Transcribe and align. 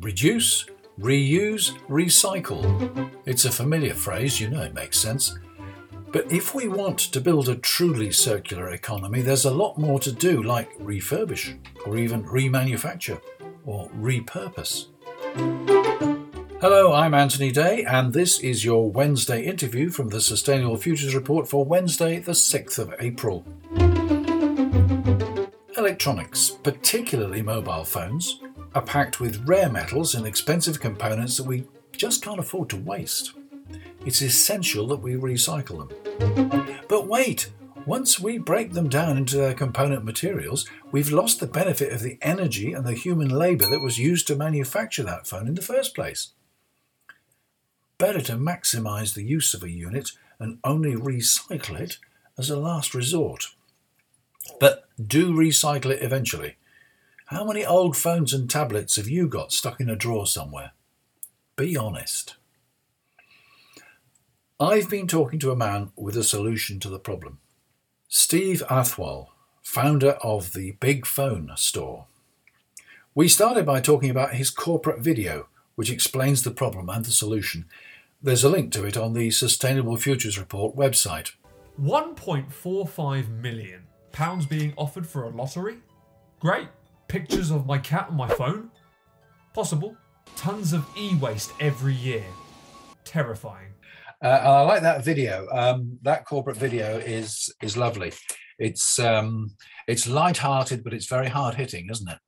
Reduce, 0.00 0.64
reuse, 0.98 1.78
recycle. 1.88 3.10
It's 3.26 3.44
a 3.44 3.50
familiar 3.50 3.92
phrase, 3.92 4.40
you 4.40 4.48
know 4.48 4.62
it 4.62 4.72
makes 4.72 4.98
sense. 4.98 5.38
But 6.12 6.32
if 6.32 6.54
we 6.54 6.66
want 6.66 6.98
to 6.98 7.20
build 7.20 7.50
a 7.50 7.56
truly 7.56 8.10
circular 8.10 8.70
economy, 8.70 9.20
there's 9.20 9.44
a 9.44 9.50
lot 9.50 9.76
more 9.76 9.98
to 10.00 10.12
do, 10.12 10.42
like 10.42 10.72
refurbish, 10.78 11.58
or 11.84 11.98
even 11.98 12.24
remanufacture, 12.24 13.20
or 13.66 13.90
repurpose. 13.90 14.86
Hello, 16.62 16.94
I'm 16.94 17.12
Anthony 17.12 17.52
Day, 17.52 17.84
and 17.84 18.14
this 18.14 18.38
is 18.38 18.64
your 18.64 18.90
Wednesday 18.90 19.44
interview 19.44 19.90
from 19.90 20.08
the 20.08 20.22
Sustainable 20.22 20.78
Futures 20.78 21.14
Report 21.14 21.46
for 21.46 21.66
Wednesday, 21.66 22.18
the 22.18 22.32
6th 22.32 22.78
of 22.78 22.94
April. 22.98 23.44
Electronics, 25.94 26.50
particularly 26.50 27.40
mobile 27.40 27.84
phones, 27.84 28.40
are 28.74 28.82
packed 28.82 29.20
with 29.20 29.46
rare 29.46 29.70
metals 29.70 30.16
and 30.16 30.26
expensive 30.26 30.80
components 30.80 31.36
that 31.36 31.46
we 31.46 31.68
just 31.92 32.20
can't 32.20 32.40
afford 32.40 32.68
to 32.70 32.76
waste. 32.76 33.32
It's 34.04 34.20
essential 34.20 34.88
that 34.88 34.96
we 34.96 35.12
recycle 35.12 35.86
them. 35.86 36.80
But 36.88 37.06
wait, 37.06 37.52
once 37.86 38.18
we 38.18 38.38
break 38.38 38.72
them 38.72 38.88
down 38.88 39.16
into 39.16 39.36
their 39.36 39.54
component 39.54 40.04
materials, 40.04 40.68
we've 40.90 41.12
lost 41.12 41.38
the 41.38 41.46
benefit 41.46 41.92
of 41.92 42.02
the 42.02 42.18
energy 42.20 42.72
and 42.72 42.84
the 42.84 42.94
human 42.94 43.28
labour 43.28 43.66
that 43.66 43.80
was 43.80 43.96
used 43.96 44.26
to 44.26 44.34
manufacture 44.34 45.04
that 45.04 45.28
phone 45.28 45.46
in 45.46 45.54
the 45.54 45.62
first 45.62 45.94
place. 45.94 46.32
Better 47.98 48.20
to 48.22 48.32
maximise 48.32 49.14
the 49.14 49.22
use 49.22 49.54
of 49.54 49.62
a 49.62 49.70
unit 49.70 50.10
and 50.40 50.58
only 50.64 50.96
recycle 50.96 51.78
it 51.78 51.98
as 52.36 52.50
a 52.50 52.58
last 52.58 52.94
resort. 52.94 53.54
But 54.60 54.88
do 55.04 55.32
recycle 55.32 55.90
it 55.90 56.02
eventually. 56.02 56.56
How 57.26 57.44
many 57.44 57.64
old 57.64 57.96
phones 57.96 58.32
and 58.32 58.48
tablets 58.48 58.96
have 58.96 59.08
you 59.08 59.28
got 59.28 59.52
stuck 59.52 59.80
in 59.80 59.88
a 59.88 59.96
drawer 59.96 60.26
somewhere? 60.26 60.72
Be 61.56 61.76
honest. 61.76 62.36
I've 64.60 64.88
been 64.88 65.08
talking 65.08 65.38
to 65.40 65.50
a 65.50 65.56
man 65.56 65.90
with 65.96 66.16
a 66.16 66.24
solution 66.24 66.78
to 66.80 66.88
the 66.88 66.98
problem. 66.98 67.38
Steve 68.08 68.62
Athwal, 68.70 69.28
founder 69.62 70.12
of 70.22 70.52
the 70.52 70.72
Big 70.72 71.06
Phone 71.06 71.50
store. 71.56 72.06
We 73.14 73.28
started 73.28 73.64
by 73.66 73.80
talking 73.80 74.10
about 74.10 74.34
his 74.34 74.50
corporate 74.50 75.00
video, 75.00 75.48
which 75.74 75.90
explains 75.90 76.42
the 76.42 76.50
problem 76.50 76.88
and 76.88 77.04
the 77.04 77.10
solution. 77.10 77.66
There's 78.22 78.44
a 78.44 78.48
link 78.48 78.72
to 78.72 78.84
it 78.84 78.96
on 78.96 79.14
the 79.14 79.30
Sustainable 79.30 79.96
Futures 79.96 80.38
Report 80.38 80.76
website. 80.76 81.32
1.45 81.80 83.28
million 83.40 83.86
pounds 84.14 84.46
being 84.46 84.72
offered 84.76 85.06
for 85.06 85.24
a 85.24 85.28
lottery? 85.28 85.78
Great. 86.38 86.68
Pictures 87.08 87.50
of 87.50 87.66
my 87.66 87.78
cat 87.78 88.06
on 88.08 88.16
my 88.16 88.28
phone? 88.28 88.70
Possible. 89.52 89.96
Tons 90.36 90.72
of 90.72 90.86
e 90.96 91.16
waste 91.16 91.52
every 91.60 91.94
year. 91.94 92.24
Terrifying. 93.04 93.72
Uh, 94.22 94.28
I 94.28 94.60
like 94.60 94.82
that 94.82 95.04
video. 95.04 95.48
Um, 95.50 95.98
that 96.02 96.24
corporate 96.24 96.56
video 96.56 96.98
is 96.98 97.52
is 97.60 97.76
lovely. 97.76 98.12
It's 98.58 98.98
um, 99.00 99.50
it's 99.88 100.08
light-hearted, 100.08 100.84
but 100.84 100.94
it's 100.94 101.06
very 101.06 101.28
hard-hitting, 101.28 101.88
isn't 101.90 102.08
it? 102.08 102.18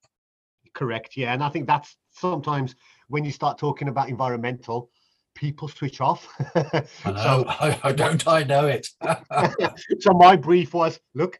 Correct. 0.75 1.17
Yeah, 1.17 1.33
and 1.33 1.43
I 1.43 1.49
think 1.49 1.67
that's 1.67 1.97
sometimes 2.11 2.75
when 3.09 3.25
you 3.25 3.31
start 3.31 3.59
talking 3.59 3.89
about 3.89 4.09
environmental, 4.09 4.91
people 5.35 5.69
switch 5.69 6.01
off. 6.01 6.29
I 6.57 6.83
know. 7.07 7.15
so, 7.23 7.45
I, 7.49 7.81
I 7.85 7.93
don't 7.93 8.27
I 8.27 8.43
know 8.43 8.67
it. 8.67 8.89
so 10.01 10.13
my 10.13 10.35
brief 10.35 10.75
was: 10.75 10.99
look, 11.15 11.39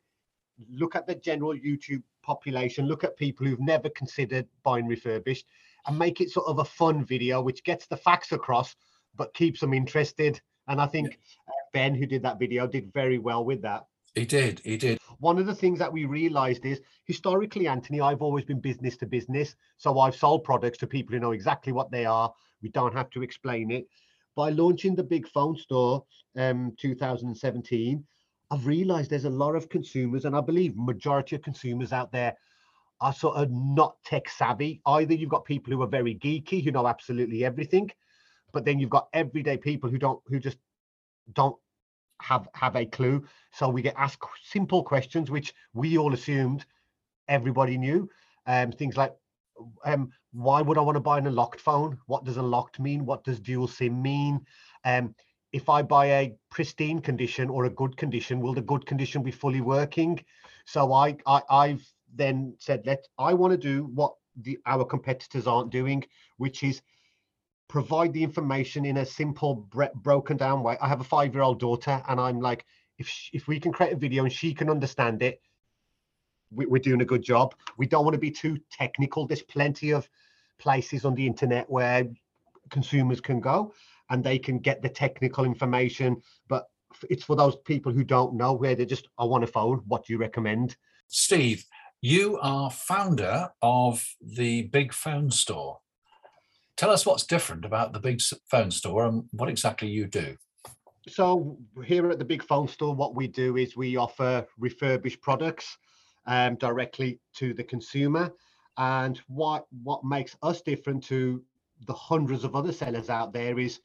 look 0.71 0.97
at 0.97 1.07
the 1.07 1.15
general 1.15 1.55
YouTube 1.55 2.03
population, 2.23 2.87
look 2.87 3.05
at 3.05 3.17
people 3.17 3.47
who've 3.47 3.61
never 3.61 3.89
considered 3.91 4.47
buying 4.63 4.87
refurbished, 4.87 5.47
and 5.87 5.99
make 5.99 6.21
it 6.21 6.31
sort 6.31 6.47
of 6.47 6.59
a 6.59 6.65
fun 6.65 7.05
video 7.05 7.41
which 7.41 7.65
gets 7.65 7.87
the 7.87 7.97
facts 7.97 8.33
across 8.33 8.75
but 9.17 9.35
keeps 9.35 9.61
them 9.61 9.73
interested. 9.73 10.41
And 10.69 10.81
I 10.81 10.87
think 10.87 11.19
yeah. 11.47 11.55
Ben, 11.73 11.95
who 11.95 12.07
did 12.07 12.23
that 12.23 12.39
video, 12.39 12.67
did 12.67 12.93
very 12.93 13.19
well 13.19 13.45
with 13.45 13.63
that. 13.63 13.87
He 14.15 14.25
did. 14.25 14.61
He 14.65 14.77
did. 14.77 14.99
One 15.19 15.39
of 15.39 15.47
the 15.47 15.55
things 15.55 15.79
that 15.79 15.93
we 15.93 16.07
realized 16.07 16.65
is 16.65 16.81
historically, 17.05 17.69
Anthony, 17.69 18.01
I've 18.01 18.23
always 18.23 18.45
been 18.45 18.61
business 18.61 18.97
to 18.99 19.07
business. 19.07 19.55
So 19.77 19.99
I've 19.99 20.17
sold 20.17 20.45
products 20.45 20.79
to 20.79 20.87
people 20.87 21.15
who 21.15 21.21
know 21.21 21.33
exactly 21.33 21.73
what 21.73 21.91
they 21.91 22.07
are. 22.07 22.33
We 22.63 22.71
don't 22.71 22.95
have 22.95 23.11
to 23.11 23.23
explain 23.23 23.71
it. 23.71 23.87
By 24.35 24.51
launching 24.51 24.95
the 24.95 25.05
big 25.05 25.29
phone 25.29 25.57
store 25.57 26.05
um 26.37 26.73
2017, 26.79 28.05
I've 28.51 28.67
realized 28.67 29.11
there's 29.11 29.25
a 29.25 29.31
lot 29.31 29.57
of 29.57 29.69
consumers, 29.69 30.25
and 30.25 30.37
I 30.37 30.41
believe 30.41 30.77
majority 30.77 31.37
of 31.37 31.43
consumers 31.43 31.93
out 31.93 32.13
there 32.13 32.37
are 33.01 33.13
sort 33.13 33.37
of 33.37 33.51
not 33.51 33.97
tech 34.05 34.29
savvy. 34.29 34.81
Either 34.87 35.15
you've 35.15 35.31
got 35.31 35.45
people 35.45 35.73
who 35.73 35.83
are 35.83 35.89
very 35.89 36.15
geeky, 36.15 36.63
who 36.63 36.71
know 36.71 36.87
absolutely 36.87 37.45
everything, 37.45 37.91
but 38.53 38.65
then 38.65 38.79
you've 38.79 38.91
got 38.91 39.09
everyday 39.13 39.57
people 39.57 39.91
who 39.91 39.99
don't 39.99 40.21
who 40.27 40.39
just 40.39 40.59
don't 41.33 41.57
have 42.23 42.49
have 42.55 42.77
a 42.77 42.87
clue. 42.87 43.25
So 43.53 43.69
we 43.69 43.83
get 43.83 43.95
asked 43.97 44.23
simple 44.43 44.83
questions 44.83 45.31
which 45.31 45.53
we 45.75 45.99
all 45.99 46.15
assumed 46.15 46.65
everybody 47.29 47.77
knew. 47.77 48.09
Um 48.47 48.73
things 48.73 48.97
like 48.97 49.15
um 49.85 50.11
why 50.33 50.61
would 50.61 50.77
i 50.77 50.83
want 50.83 50.97
to 50.97 51.01
buy 51.01 51.19
an 51.19 51.27
unlocked 51.27 51.61
phone? 51.61 51.99
What 52.07 52.25
does 52.25 52.37
unlocked 52.37 52.79
mean? 52.79 53.05
What 53.05 53.25
does 53.25 53.41
dual 53.41 53.69
sim 53.69 54.01
mean? 54.01 54.41
Um 54.85 55.15
if 55.53 55.69
i 55.69 55.83
buy 55.83 56.07
a 56.07 56.35
pristine 56.51 57.01
condition 57.01 57.49
or 57.49 57.65
a 57.65 57.71
good 57.71 57.97
condition 57.97 58.41
will 58.41 58.55
the 58.55 58.61
good 58.61 58.85
condition 58.87 59.23
be 59.23 59.31
fully 59.31 59.61
working? 59.61 60.23
So 60.65 60.93
i, 60.93 61.17
I 61.27 61.43
i've 61.51 61.87
then 62.15 62.55
said 62.59 62.83
let 62.87 63.07
i 63.19 63.35
want 63.35 63.53
to 63.53 63.57
do 63.57 63.85
what 63.95 64.15
the 64.43 64.59
our 64.67 64.85
competitors 64.85 65.47
aren't 65.47 65.71
doing 65.71 66.05
which 66.37 66.63
is 66.63 66.83
provide 67.69 68.13
the 68.13 68.23
information 68.23 68.85
in 68.85 68.99
a 68.99 69.05
simple 69.05 69.69
broken 69.97 70.37
down 70.37 70.63
way. 70.63 70.77
I 70.81 70.89
have 70.89 71.01
a 71.01 71.05
five 71.05 71.35
year 71.35 71.43
old 71.43 71.61
daughter 71.61 72.03
and 72.09 72.21
i'm 72.21 72.41
like 72.41 72.65
if 72.99 73.09
she, 73.09 73.37
if 73.37 73.49
we 73.49 73.61
can 73.61 73.73
create 73.73 73.93
a 73.93 73.97
video 73.97 74.25
and 74.25 74.33
she 74.33 74.55
can 74.55 74.71
understand 74.71 75.23
it 75.23 75.41
we, 76.51 76.65
are 76.65 76.83
doing 76.83 77.01
a 77.01 77.05
good 77.05 77.23
job. 77.23 77.55
We 77.77 77.87
don't 77.87 78.05
want 78.05 78.15
to 78.15 78.21
be 78.21 78.31
too 78.31 78.59
technical. 78.71 79.27
There's 79.27 79.43
plenty 79.43 79.91
of 79.91 80.09
places 80.59 81.05
on 81.05 81.15
the 81.15 81.27
internet 81.27 81.69
where 81.69 82.07
consumers 82.71 83.21
can 83.21 83.41
go 83.41 83.73
and 84.11 84.23
they 84.23 84.39
can 84.39 84.59
get 84.59 84.83
the 84.83 84.89
technical 84.89 85.45
information 85.45 86.21
but 86.49 86.67
it's 87.11 87.25
for 87.25 87.37
those 87.37 87.57
people 87.65 87.93
who 87.93 88.05
don't 88.05 88.35
know 88.35 88.53
where 88.53 88.75
they 88.75 88.87
just 88.87 89.09
i 89.19 89.25
want 89.25 89.45
a 89.45 89.47
phone 89.47 89.83
what 89.87 90.05
do 90.05 90.13
you 90.13 90.19
recommend 90.19 90.77
steve 91.09 91.65
you 92.01 92.39
are 92.41 92.71
founder 92.71 93.49
of 93.63 94.05
the 94.21 94.63
big 94.65 94.93
phone 94.93 95.31
store 95.31 95.79
Tell 96.77 96.91
us 96.91 97.07
what's 97.07 97.25
different 97.25 97.65
about 97.65 97.95
the 97.95 97.99
big 97.99 98.21
phone 98.51 98.71
store 98.71 99.07
and 99.07 99.25
what 99.33 99.49
exactly 99.49 99.89
you 99.89 100.07
do. 100.07 100.37
So 101.09 101.57
here 101.85 102.11
at 102.11 102.19
the 102.19 102.25
big 102.25 102.43
phone 102.43 102.69
store, 102.69 102.95
what 102.95 103.15
we 103.15 103.29
do 103.29 103.57
is 103.57 103.77
we 103.77 103.97
offer 103.97 104.47
refurbished 104.59 105.23
products 105.23 105.79
um, 106.27 106.57
directly 106.57 107.19
to 107.37 107.55
the 107.55 107.65
consumer. 107.65 108.31
And 108.77 109.19
what 109.29 109.65
what 109.83 110.05
makes 110.05 110.37
us 110.43 110.61
different 110.61 111.03
to 111.05 111.43
the 111.87 111.95
hundreds 111.95 112.45
of 112.45 112.55
other 112.57 112.73
sellers 112.73 113.11
out 113.11 113.33
there 113.33 113.59
is 113.59 113.81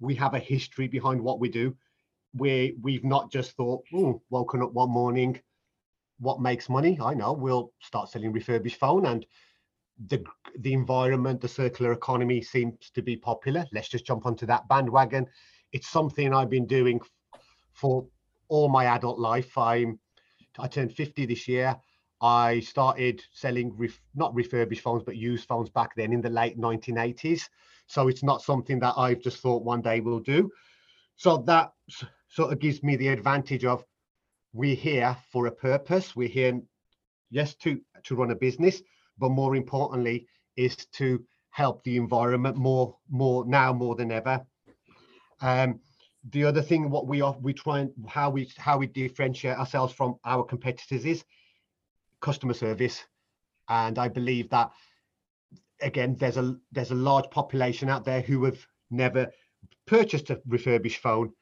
we 0.00 0.14
have 0.14 0.34
a 0.34 0.38
history 0.38 0.88
behind 0.88 1.20
what 1.20 1.40
we 1.40 1.48
do. 1.48 1.76
We 2.34 2.76
we've 2.82 3.04
not 3.04 3.30
just 3.30 3.52
thought, 3.52 3.84
oh, 3.94 4.20
woken 4.30 4.62
up 4.62 4.72
one 4.72 4.90
morning, 4.90 5.40
what 6.18 6.40
makes 6.40 6.68
money? 6.68 6.98
I 7.02 7.14
know 7.14 7.32
we'll 7.32 7.72
start 7.80 8.10
selling 8.10 8.32
refurbished 8.32 8.78
phone 8.78 9.06
and 9.06 9.26
the 10.08 10.22
the 10.58 10.72
environment, 10.72 11.40
the 11.40 11.48
circular 11.48 11.92
economy 11.92 12.42
seems 12.42 12.90
to 12.90 13.02
be 13.02 13.16
popular. 13.16 13.66
Let's 13.72 13.88
just 13.88 14.06
jump 14.06 14.26
onto 14.26 14.46
that 14.46 14.68
bandwagon. 14.68 15.26
It's 15.72 15.88
something 15.88 16.32
I've 16.32 16.50
been 16.50 16.66
doing 16.66 17.00
for 17.72 18.06
all 18.48 18.68
my 18.68 18.86
adult 18.86 19.18
life. 19.18 19.56
I'm 19.56 19.98
I 20.58 20.68
turned 20.68 20.94
50 20.94 21.26
this 21.26 21.46
year. 21.48 21.76
I 22.20 22.60
started 22.60 23.22
selling 23.32 23.76
ref, 23.76 24.00
not 24.14 24.34
refurbished 24.34 24.82
phones 24.82 25.02
but 25.02 25.16
used 25.16 25.46
phones 25.46 25.70
back 25.70 25.94
then 25.96 26.12
in 26.12 26.20
the 26.20 26.30
late 26.30 26.58
1980s. 26.58 27.42
So 27.86 28.08
it's 28.08 28.22
not 28.22 28.42
something 28.42 28.78
that 28.80 28.94
I've 28.96 29.20
just 29.20 29.38
thought 29.38 29.64
one 29.64 29.82
day 29.82 30.00
we'll 30.00 30.20
do. 30.20 30.50
So 31.16 31.38
that 31.46 31.72
sort 32.28 32.52
of 32.52 32.58
gives 32.58 32.82
me 32.82 32.96
the 32.96 33.08
advantage 33.08 33.64
of 33.64 33.84
we're 34.52 34.74
here 34.74 35.16
for 35.30 35.46
a 35.46 35.52
purpose. 35.52 36.16
We're 36.16 36.28
here, 36.28 36.60
yes, 37.30 37.54
to 37.56 37.80
to 38.04 38.16
run 38.16 38.30
a 38.30 38.36
business, 38.36 38.82
but 39.18 39.30
more 39.30 39.56
importantly 39.56 40.26
is 40.56 40.76
to 40.76 41.24
help 41.50 41.82
the 41.84 41.96
environment 41.96 42.56
more 42.56 42.96
more 43.08 43.44
now 43.46 43.72
more 43.72 43.94
than 43.94 44.12
ever 44.12 44.44
um, 45.40 45.80
the 46.30 46.44
other 46.44 46.62
thing 46.62 46.90
what 46.90 47.06
we 47.06 47.20
are 47.22 47.36
we 47.40 47.52
try 47.52 47.80
and 47.80 47.92
how 48.06 48.28
we 48.28 48.50
how 48.56 48.76
we 48.76 48.86
differentiate 48.86 49.56
ourselves 49.56 49.92
from 49.92 50.16
our 50.24 50.44
competitors 50.44 51.04
is 51.04 51.24
customer 52.20 52.54
service. 52.54 53.04
And 53.68 53.98
i 53.98 54.08
believe 54.08 54.48
that 54.50 54.70
again 55.82 56.14
there's 56.18 56.36
a 56.36 56.56
there's 56.72 56.92
a 56.92 56.94
large 56.94 57.28
population 57.30 57.88
out 57.88 58.04
there 58.04 58.20
who 58.20 58.44
have 58.44 58.64
never 58.90 59.30
purchased 59.86 60.30
a 60.30 60.40
refurbished 60.46 61.00
phone. 61.00 61.32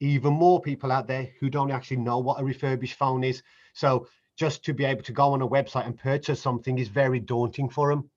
Even 0.00 0.32
more 0.32 0.60
people 0.60 0.90
out 0.90 1.06
there 1.06 1.30
who 1.40 1.48
don't 1.48 1.70
actually 1.70 1.98
know 1.98 2.18
what 2.18 2.40
a 2.40 2.44
refurbished 2.44 2.98
phone 2.98 3.24
is. 3.24 3.42
So 3.74 4.06
just 4.36 4.64
to 4.64 4.74
be 4.74 4.84
able 4.84 5.02
to 5.02 5.12
go 5.12 5.32
on 5.32 5.42
a 5.42 5.48
website 5.48 5.86
and 5.86 5.96
purchase 5.96 6.40
something 6.40 6.78
is 6.78 6.88
very 6.88 7.20
daunting 7.20 7.68
for 7.68 7.90
them. 7.90 8.10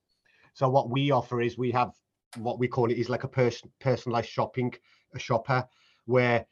So 0.54 0.68
what 0.70 0.90
we 0.90 1.12
offer 1.12 1.42
is 1.42 1.58
we 1.58 1.72
have 1.72 1.94
what 2.38 2.60
we 2.60 2.68
call 2.68 2.92
it 2.92 2.98
is 2.98 3.10
like 3.10 3.24
a 3.24 3.30
person 3.30 3.72
personalized 3.80 4.30
shopping, 4.30 4.74
a 5.14 5.20
shopper 5.20 5.66
where, 6.06 6.46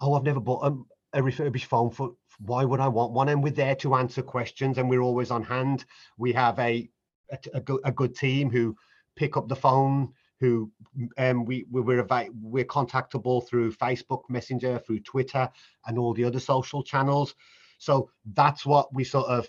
oh, 0.00 0.14
I've 0.14 0.22
never 0.22 0.40
bought 0.40 0.66
a, 0.66 1.18
a 1.18 1.22
refurbished 1.22 1.66
phone 1.66 1.90
for 1.90 2.12
why 2.40 2.64
would 2.64 2.80
I 2.80 2.88
want 2.88 3.12
one? 3.12 3.28
And 3.28 3.42
we're 3.42 3.50
there 3.50 3.76
to 3.76 3.94
answer 3.94 4.22
questions 4.22 4.78
and 4.78 4.88
we're 4.88 5.02
always 5.02 5.30
on 5.30 5.42
hand. 5.42 5.84
We 6.18 6.32
have 6.32 6.58
a 6.58 6.88
a, 7.30 7.38
a, 7.54 7.60
good, 7.60 7.80
a 7.84 7.92
good 7.92 8.14
team 8.14 8.50
who 8.50 8.76
pick 9.16 9.36
up 9.36 9.48
the 9.48 9.56
phone, 9.56 10.12
who 10.38 10.70
um, 11.18 11.44
we 11.44 11.66
we're 11.70 12.06
we're 12.42 12.64
contactable 12.64 13.46
through 13.48 13.72
Facebook 13.72 14.22
Messenger, 14.28 14.78
through 14.78 15.00
Twitter, 15.00 15.48
and 15.86 15.98
all 15.98 16.14
the 16.14 16.24
other 16.24 16.40
social 16.40 16.82
channels. 16.82 17.34
So 17.78 18.10
that's 18.34 18.64
what 18.64 18.92
we 18.94 19.04
sort 19.04 19.26
of 19.26 19.48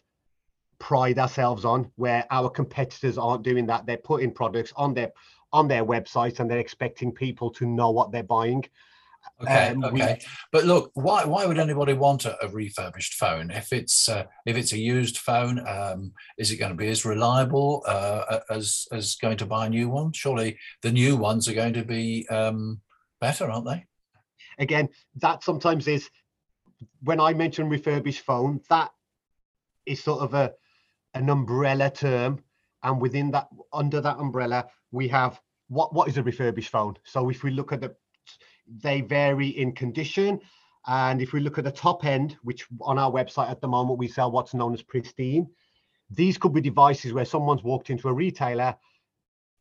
pride 0.80 1.20
ourselves 1.20 1.66
on, 1.66 1.92
where 1.96 2.26
our 2.32 2.50
competitors 2.50 3.18
aren't 3.18 3.44
doing 3.44 3.66
that. 3.68 3.86
They're 3.86 3.98
putting 3.98 4.32
products 4.32 4.74
on 4.76 4.94
their 4.94 5.12
on 5.54 5.68
their 5.68 5.86
websites 5.86 6.40
and 6.40 6.50
they're 6.50 6.60
expecting 6.60 7.12
people 7.12 7.50
to 7.52 7.66
know 7.66 7.92
what 7.92 8.12
they're 8.12 8.24
buying. 8.24 8.66
Okay, 9.42 9.70
um, 9.70 9.84
okay, 9.84 10.18
we, 10.20 10.28
but 10.52 10.66
look, 10.66 10.90
why 10.96 11.24
why 11.24 11.46
would 11.46 11.60
anybody 11.60 11.94
want 11.94 12.26
a, 12.26 12.44
a 12.44 12.50
refurbished 12.50 13.14
phone 13.14 13.52
if 13.52 13.72
it's 13.72 14.10
uh, 14.10 14.24
if 14.48 14.58
it's 14.58 14.74
a 14.74 14.80
used 14.80 15.18
phone? 15.18 15.60
Um, 15.68 16.14
is 16.40 16.52
it 16.52 16.58
going 16.58 16.72
to 16.72 16.78
be 16.78 16.88
as 16.90 17.06
reliable 17.06 17.84
uh, 17.88 18.40
as 18.50 18.88
as 18.92 19.16
going 19.16 19.38
to 19.38 19.46
buy 19.46 19.68
a 19.68 19.70
new 19.70 19.90
one? 19.90 20.12
Surely 20.12 20.58
the 20.82 20.92
new 20.92 21.16
ones 21.16 21.48
are 21.48 21.54
going 21.54 21.74
to 21.74 21.86
be 21.86 22.28
um, 22.30 22.82
better, 23.22 23.50
aren't 23.50 23.68
they? 23.68 23.86
Again, 24.58 24.90
that 25.18 25.44
sometimes 25.44 25.88
is 25.88 26.10
when 27.04 27.20
I 27.20 27.34
mention 27.34 27.70
refurbished 27.70 28.26
phone, 28.26 28.62
that 28.70 28.92
is 29.86 30.04
sort 30.04 30.22
of 30.22 30.34
a 30.34 30.54
an 31.14 31.30
umbrella 31.30 31.92
term, 31.92 32.40
and 32.82 33.00
within 33.00 33.30
that 33.32 33.50
under 33.72 34.02
that 34.02 34.18
umbrella, 34.18 34.66
we 34.92 35.08
have 35.10 35.40
what 35.68 35.94
what 35.94 36.08
is 36.08 36.18
a 36.18 36.24
refurbished 36.24 36.70
phone. 36.70 36.96
So 37.04 37.30
if 37.30 37.44
we 37.44 37.52
look 37.52 37.72
at 37.72 37.82
the 37.82 37.96
they 38.68 39.02
vary 39.02 39.48
in 39.50 39.74
condition. 39.74 40.40
And 40.88 41.22
if 41.22 41.34
we 41.34 41.40
look 41.40 41.58
at 41.58 41.64
the 41.64 41.72
top 41.72 42.06
end, 42.06 42.38
which 42.44 42.68
on 42.82 42.98
our 42.98 43.12
website 43.12 43.50
at 43.50 43.62
the 43.62 43.68
moment, 43.68 44.00
we 44.00 44.08
sell 44.08 44.32
what's 44.32 44.54
known 44.54 44.74
as 44.74 44.82
pristine. 44.82 45.48
These 46.10 46.38
could 46.38 46.54
be 46.54 46.62
devices 46.62 47.14
where 47.14 47.26
someone's 47.26 47.64
walked 47.64 47.90
into 47.90 48.08
a 48.08 48.14
retailer, 48.14 48.76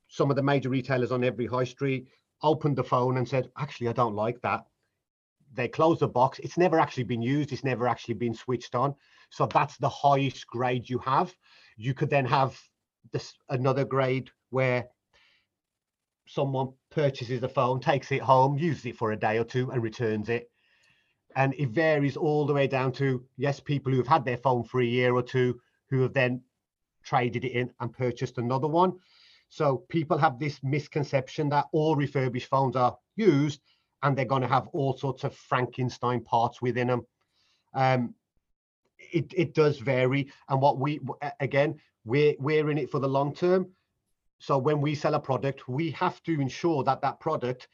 some 0.08 0.30
of 0.30 0.36
the 0.36 0.42
major 0.42 0.68
retailers 0.68 1.10
on 1.10 1.24
every 1.24 1.46
high 1.46 1.64
street, 1.64 2.06
opened 2.42 2.76
the 2.76 2.84
phone 2.84 3.16
and 3.16 3.28
said, 3.28 3.50
actually, 3.58 3.88
I 3.88 3.92
don't 3.92 4.14
like 4.14 4.40
that. 4.42 4.66
They 5.54 5.68
close 5.68 5.98
the 5.98 6.08
box. 6.08 6.38
It's 6.40 6.58
never 6.58 6.78
actually 6.78 7.04
been 7.04 7.22
used. 7.22 7.52
It's 7.52 7.64
never 7.64 7.88
actually 7.88 8.14
been 8.14 8.34
switched 8.34 8.74
on. 8.74 8.94
So 9.30 9.46
that's 9.46 9.76
the 9.78 9.88
highest 9.88 10.46
grade 10.46 10.88
you 10.88 10.98
have. 10.98 11.34
You 11.76 11.94
could 11.94 12.10
then 12.10 12.26
have 12.26 12.60
this 13.12 13.34
another 13.48 13.84
grade 13.84 14.30
where 14.50 14.88
someone 16.26 16.72
purchases 16.96 17.42
a 17.42 17.48
phone, 17.48 17.78
takes 17.78 18.10
it 18.10 18.22
home, 18.22 18.56
uses 18.56 18.86
it 18.86 18.96
for 18.96 19.12
a 19.12 19.16
day 19.18 19.36
or 19.36 19.44
two, 19.44 19.70
and 19.70 19.82
returns 19.82 20.30
it. 20.30 20.50
And 21.36 21.52
it 21.58 21.68
varies 21.68 22.16
all 22.16 22.46
the 22.46 22.54
way 22.54 22.66
down 22.66 22.90
to 22.92 23.22
yes, 23.36 23.60
people 23.60 23.92
who 23.92 23.98
have 23.98 24.06
had 24.06 24.24
their 24.24 24.38
phone 24.38 24.64
for 24.64 24.80
a 24.80 24.84
year 24.86 25.14
or 25.14 25.22
two 25.22 25.60
who 25.90 26.00
have 26.00 26.14
then 26.14 26.40
traded 27.04 27.44
it 27.44 27.52
in 27.52 27.70
and 27.80 27.92
purchased 27.92 28.38
another 28.38 28.66
one. 28.66 28.94
So 29.50 29.84
people 29.90 30.16
have 30.16 30.38
this 30.38 30.58
misconception 30.62 31.50
that 31.50 31.66
all 31.70 31.96
refurbished 31.96 32.48
phones 32.48 32.76
are 32.76 32.96
used 33.14 33.60
and 34.02 34.16
they're 34.16 34.24
going 34.24 34.42
to 34.42 34.48
have 34.48 34.66
all 34.68 34.96
sorts 34.96 35.22
of 35.22 35.34
Frankenstein 35.34 36.24
parts 36.24 36.62
within 36.62 36.88
them. 36.88 37.06
Um, 37.74 38.14
it, 39.12 39.34
it 39.36 39.54
does 39.54 39.80
vary. 39.80 40.32
And 40.48 40.62
what 40.62 40.78
we, 40.78 41.00
again, 41.40 41.78
we're, 42.06 42.36
we're 42.38 42.70
in 42.70 42.78
it 42.78 42.90
for 42.90 43.00
the 43.00 43.08
long 43.08 43.34
term. 43.34 43.66
So 44.38 44.58
when 44.58 44.80
we 44.80 44.94
sell 44.94 45.14
a 45.14 45.20
product, 45.20 45.68
we 45.68 45.90
have 45.92 46.22
to 46.24 46.40
ensure 46.40 46.84
that 46.84 47.00
that 47.02 47.20
product 47.20 47.68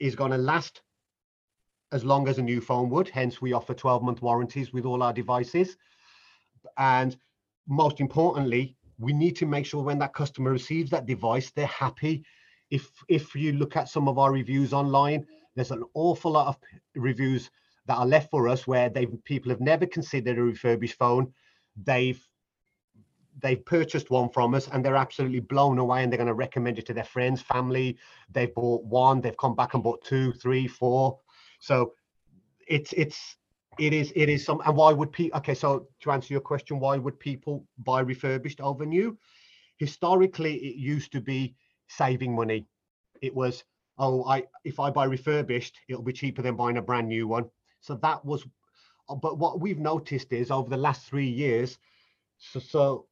is 0.00 0.16
going 0.16 0.32
to 0.32 0.38
last 0.38 0.82
as 1.92 2.04
long 2.04 2.28
as 2.28 2.38
a 2.38 2.42
new 2.42 2.60
phone 2.60 2.90
would. 2.90 3.08
Hence, 3.08 3.40
we 3.40 3.52
offer 3.52 3.74
12 3.74 4.02
month 4.02 4.20
warranties 4.20 4.72
with 4.72 4.84
all 4.84 5.02
our 5.02 5.12
devices. 5.12 5.76
And 6.76 7.16
most 7.68 8.00
importantly, 8.00 8.76
we 8.98 9.12
need 9.12 9.36
to 9.36 9.46
make 9.46 9.66
sure 9.66 9.82
when 9.82 9.98
that 10.00 10.14
customer 10.14 10.50
receives 10.50 10.90
that 10.90 11.06
device, 11.06 11.50
they're 11.50 11.66
happy. 11.66 12.24
If 12.70 12.90
if 13.08 13.34
you 13.34 13.52
look 13.52 13.76
at 13.76 13.88
some 13.88 14.08
of 14.08 14.18
our 14.18 14.32
reviews 14.32 14.72
online, 14.72 15.26
there's 15.54 15.70
an 15.70 15.84
awful 15.94 16.32
lot 16.32 16.48
of 16.48 16.56
reviews 16.94 17.50
that 17.86 17.98
are 17.98 18.06
left 18.06 18.30
for 18.30 18.48
us 18.48 18.66
where 18.66 18.88
they 18.88 19.06
people 19.06 19.50
have 19.50 19.60
never 19.60 19.86
considered 19.86 20.38
a 20.38 20.42
refurbished 20.42 20.98
phone. 20.98 21.32
They've 21.76 22.22
they've 23.42 23.64
purchased 23.64 24.10
one 24.10 24.28
from 24.30 24.54
us 24.54 24.68
and 24.68 24.84
they're 24.84 24.96
absolutely 24.96 25.40
blown 25.40 25.78
away 25.78 26.02
and 26.02 26.12
they're 26.12 26.18
going 26.18 26.28
to 26.28 26.34
recommend 26.34 26.78
it 26.78 26.86
to 26.86 26.94
their 26.94 27.04
friends 27.04 27.42
family. 27.42 27.96
They've 28.30 28.54
bought 28.54 28.84
one 28.84 29.20
they've 29.20 29.36
come 29.36 29.54
back 29.54 29.74
and 29.74 29.82
bought 29.82 30.04
two 30.04 30.32
three 30.32 30.66
four. 30.66 31.18
So 31.58 31.92
it's 32.68 32.92
it's 32.92 33.36
it 33.78 33.92
is 33.92 34.12
it 34.14 34.28
is 34.28 34.44
some 34.44 34.60
and 34.64 34.76
why 34.76 34.92
would 34.92 35.12
people 35.12 35.38
okay 35.38 35.54
so 35.54 35.88
to 36.00 36.12
answer 36.12 36.32
your 36.32 36.40
question 36.40 36.78
why 36.78 36.96
would 36.96 37.18
people 37.18 37.64
buy 37.78 38.00
refurbished 38.00 38.60
over 38.60 38.86
new? 38.86 39.18
Historically 39.78 40.56
it 40.56 40.76
used 40.76 41.12
to 41.12 41.20
be 41.20 41.54
saving 41.88 42.34
money. 42.34 42.66
It 43.20 43.34
was 43.34 43.64
oh 43.98 44.24
i 44.24 44.42
if 44.64 44.80
i 44.80 44.90
buy 44.90 45.04
refurbished 45.04 45.78
it'll 45.88 46.02
be 46.02 46.12
cheaper 46.12 46.42
than 46.42 46.56
buying 46.56 46.76
a 46.78 46.82
brand 46.82 47.08
new 47.08 47.26
one. 47.26 47.50
So 47.80 47.94
that 47.96 48.24
was 48.24 48.46
but 49.22 49.38
what 49.38 49.60
we've 49.60 49.78
noticed 49.78 50.32
is 50.32 50.50
over 50.50 50.70
the 50.70 50.76
last 50.76 51.06
three 51.06 51.28
years 51.28 51.78
so, 52.38 52.60
so 52.60 53.06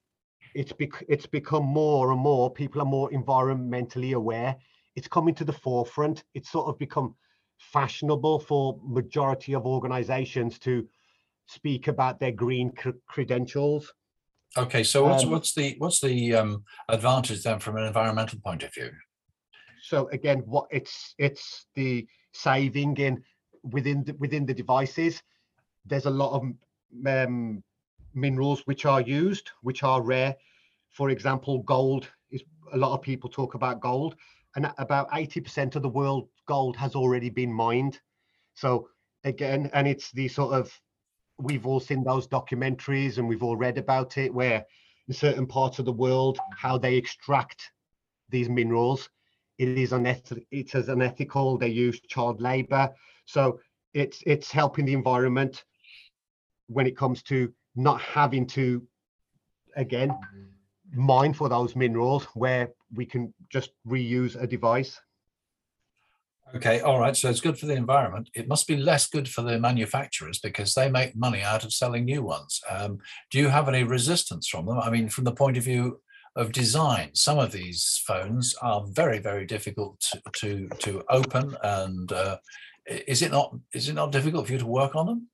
it's 0.55 0.73
bec- 0.73 1.05
it's 1.09 1.27
become 1.27 1.65
more 1.65 2.13
and 2.13 2.21
more 2.21 2.53
people 2.53 2.81
are 2.81 2.87
more 2.87 3.11
environmentally 3.11 4.15
aware. 4.15 4.57
It's 4.97 5.09
coming 5.09 5.35
to 5.37 5.45
the 5.45 5.53
forefront. 5.53 6.25
It's 6.35 6.51
sort 6.51 6.69
of 6.69 6.79
become 6.79 7.15
fashionable 7.59 8.41
for 8.41 8.79
majority 8.83 9.55
of 9.55 9.67
organizations 9.67 10.59
to 10.61 10.87
speak 11.47 11.89
about 11.89 12.19
their 12.19 12.33
green 12.33 12.73
cr- 12.73 12.91
credentials. 13.09 13.93
Okay 14.57 14.83
so 14.83 15.05
what's 15.05 15.25
um, 15.25 15.31
what's 15.31 15.55
the 15.55 15.77
what's 15.79 16.01
the 16.01 16.35
um, 16.35 16.65
advantage 16.89 17.43
then 17.43 17.59
from 17.59 17.77
an 17.77 17.85
environmental 17.85 18.39
point 18.45 18.63
of 18.63 18.75
view? 18.75 18.91
So 19.83 20.09
again 20.13 20.41
what 20.41 20.67
it's 20.71 21.15
it's 21.19 21.67
the 21.75 22.07
saving 22.33 22.97
in 22.99 23.23
within 23.63 24.05
the, 24.05 24.13
within 24.15 24.45
the 24.45 24.55
devices. 24.55 25.23
There's 25.87 26.07
a 26.07 26.11
lot 26.11 26.35
of 26.35 26.43
um, 27.07 27.63
minerals 28.15 28.61
which 28.67 28.85
are 28.87 29.01
used, 29.01 29.51
which 29.63 29.83
are 29.83 30.03
rare. 30.03 30.37
For 30.91 31.11
example, 31.11 31.61
gold 31.61 32.09
is 32.31 32.43
a 32.73 32.77
lot 32.77 32.93
of 32.93 33.03
people 33.03 33.31
talk 33.31 33.55
about 33.55 33.81
gold, 33.81 34.17
and 34.57 34.71
about 34.79 35.11
80% 35.11 35.77
of 35.77 35.83
the 35.83 35.89
world 35.89 36.29
gold 36.47 36.77
has 36.77 36.95
already 36.95 37.31
been 37.31 37.53
mined. 37.53 38.01
So 38.55 38.89
again, 39.25 39.71
and 39.73 39.89
it's 39.89 40.11
the 40.13 40.29
sort 40.29 40.55
of 40.55 40.73
we've 41.39 41.67
all 41.67 41.81
seen 41.81 42.05
those 42.05 42.29
documentaries 42.29 43.19
and 43.19 43.29
we've 43.29 43.43
all 43.43 43.57
read 43.57 43.79
about 43.79 44.19
it 44.19 44.33
where 44.33 44.65
in 45.09 45.15
certain 45.15 45.47
parts 45.47 45.79
of 45.79 45.85
the 45.85 45.93
world 45.93 46.39
how 46.57 46.79
they 46.79 46.95
extract 46.97 47.73
these 48.29 48.49
minerals 48.49 49.09
it 49.59 49.69
is 49.69 49.93
unethical 49.93 50.43
it 50.51 50.75
is 50.75 50.89
unethical 50.89 51.59
they 51.59 51.69
use 51.69 52.01
child 52.01 52.41
labor 52.41 52.91
so 53.25 53.59
it's 53.95 54.23
it's 54.27 54.51
helping 54.51 54.85
the 54.85 54.93
environment 54.93 55.65
when 56.69 56.87
it 56.87 56.97
comes 56.97 57.23
to 57.23 57.53
not 57.77 58.01
having 58.01 58.47
to 58.47 58.87
again 59.77 60.17
mine 60.95 61.33
for 61.33 61.49
those 61.49 61.75
minerals 61.75 62.25
where 62.35 62.71
we 62.95 63.07
can 63.07 63.33
just 63.51 63.71
reuse 63.87 64.41
a 64.41 64.47
device. 64.47 65.01
Okay 66.55 66.81
all 66.81 67.01
right 67.01 67.17
so 67.17 67.31
it's 67.31 67.41
good 67.41 67.59
for 67.59 67.67
the 67.67 67.75
environment. 67.75 68.29
It 68.35 68.49
must 68.49 68.69
be 68.69 68.77
less 68.77 69.09
good 69.09 69.29
for 69.29 69.43
the 69.43 69.59
manufacturers 69.59 70.39
because 70.39 70.75
they 70.75 70.91
make 70.91 71.17
money 71.17 71.43
out 71.43 71.65
of 71.65 71.73
selling 71.73 72.05
new 72.05 72.23
ones. 72.23 72.61
Um, 72.69 72.99
do 73.31 73.39
you 73.39 73.49
have 73.49 73.69
any 73.69 73.85
resistance 73.85 74.49
from 74.49 74.67
them? 74.67 74.79
I 74.79 74.91
mean 74.91 75.09
from 75.09 75.25
the 75.25 75.33
point 75.33 75.57
of 75.57 75.65
view 75.65 76.01
of 76.37 76.53
design 76.53 77.11
some 77.15 77.39
of 77.39 77.53
these 77.53 78.03
phones 78.07 78.55
are 78.63 78.85
very 78.89 79.19
very 79.19 79.47
difficult 79.47 80.01
to 80.01 80.21
to, 80.33 80.69
to 80.79 81.03
open 81.11 81.57
and 81.63 82.13
uh, 82.13 82.37
is 82.87 83.23
it 83.23 83.31
not 83.31 83.55
is 83.75 83.89
it 83.89 83.95
not 83.95 84.13
difficult 84.13 84.47
for 84.47 84.53
you 84.53 84.59
to 84.59 84.67
work 84.67 84.97
on 84.97 85.07
them 85.07 85.29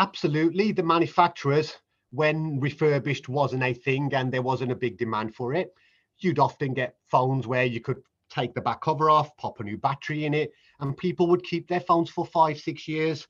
absolutely. 0.00 0.72
The 0.72 0.82
manufacturers 0.82 1.76
when 2.10 2.58
refurbished 2.58 3.28
wasn't 3.28 3.62
a 3.62 3.74
thing 3.74 4.12
and 4.14 4.32
there 4.32 4.42
wasn't 4.42 4.72
a 4.72 4.76
big 4.76 4.96
demand 4.96 5.34
for 5.34 5.52
it. 5.54 5.74
You'd 6.18 6.38
often 6.38 6.74
get 6.74 6.96
phones 7.10 7.46
where 7.46 7.66
you 7.66 7.80
could 7.80 8.02
take 8.30 8.54
the 8.54 8.60
back 8.60 8.80
cover 8.80 9.10
off 9.10 9.36
pop 9.36 9.58
a 9.60 9.64
new 9.64 9.76
battery 9.76 10.24
in 10.24 10.34
it 10.34 10.52
and 10.78 10.96
people 10.96 11.26
would 11.26 11.42
keep 11.42 11.68
their 11.68 11.80
phones 11.80 12.08
for 12.08 12.24
five 12.24 12.58
six 12.58 12.88
years. 12.88 13.26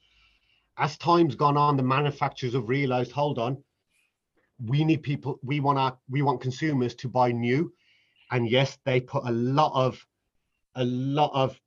As 0.78 0.96
time's 0.96 1.34
gone 1.34 1.56
on 1.56 1.76
the 1.76 1.82
manufacturers 1.82 2.54
have 2.54 2.68
realized 2.68 3.10
hold 3.10 3.38
on 3.38 3.62
we 4.64 4.84
need 4.84 5.02
people 5.02 5.40
we 5.42 5.58
want 5.58 5.78
our 5.78 5.96
we 6.08 6.22
want 6.22 6.40
consumers 6.40 6.94
to 6.96 7.08
buy 7.08 7.32
new. 7.32 7.72
And 8.30 8.48
yes 8.48 8.78
they 8.84 9.00
put 9.00 9.24
a 9.26 9.32
lot 9.32 9.72
of 9.74 10.06
a 10.76 10.84
lot 10.84 11.32
of 11.34 11.58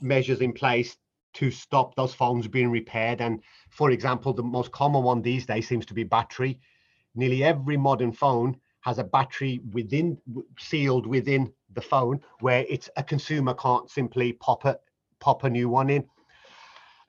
measures 0.00 0.40
in 0.40 0.52
place 0.52 0.96
to 1.34 1.50
stop 1.50 1.94
those 1.94 2.14
phones 2.14 2.48
being 2.48 2.70
repaired. 2.70 3.20
And 3.20 3.42
for 3.70 3.90
example, 3.90 4.32
the 4.32 4.42
most 4.42 4.72
common 4.72 5.02
one 5.02 5.22
these 5.22 5.46
days 5.46 5.68
seems 5.68 5.86
to 5.86 5.94
be 5.94 6.04
battery. 6.04 6.58
Nearly 7.14 7.44
every 7.44 7.76
modern 7.76 8.12
phone 8.12 8.56
has 8.82 8.98
a 8.98 9.04
battery 9.04 9.60
within 9.72 10.18
sealed 10.58 11.06
within 11.06 11.52
the 11.74 11.82
phone 11.82 12.20
where 12.40 12.64
it's 12.68 12.88
a 12.96 13.02
consumer 13.02 13.54
can't 13.54 13.90
simply 13.90 14.32
pop 14.34 14.64
a 14.64 14.78
pop 15.18 15.44
a 15.44 15.50
new 15.50 15.68
one 15.68 15.90
in. 15.90 16.04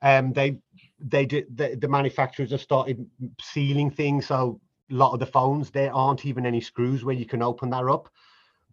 Um, 0.02 0.34
they 0.34 0.58
they 1.00 1.26
did 1.26 1.46
the, 1.56 1.76
the 1.76 1.88
manufacturers 1.88 2.52
have 2.52 2.62
started 2.62 3.06
sealing 3.40 3.90
things, 3.90 4.28
so 4.28 4.60
a 4.90 4.94
lot 4.94 5.14
of 5.14 5.20
the 5.20 5.26
phones 5.26 5.70
there 5.72 5.94
aren't 5.94 6.26
even 6.26 6.46
any 6.46 6.62
screws 6.62 7.04
where 7.04 7.16
you 7.16 7.26
can 7.26 7.42
open 7.42 7.70
that 7.70 7.88
up. 7.88 8.10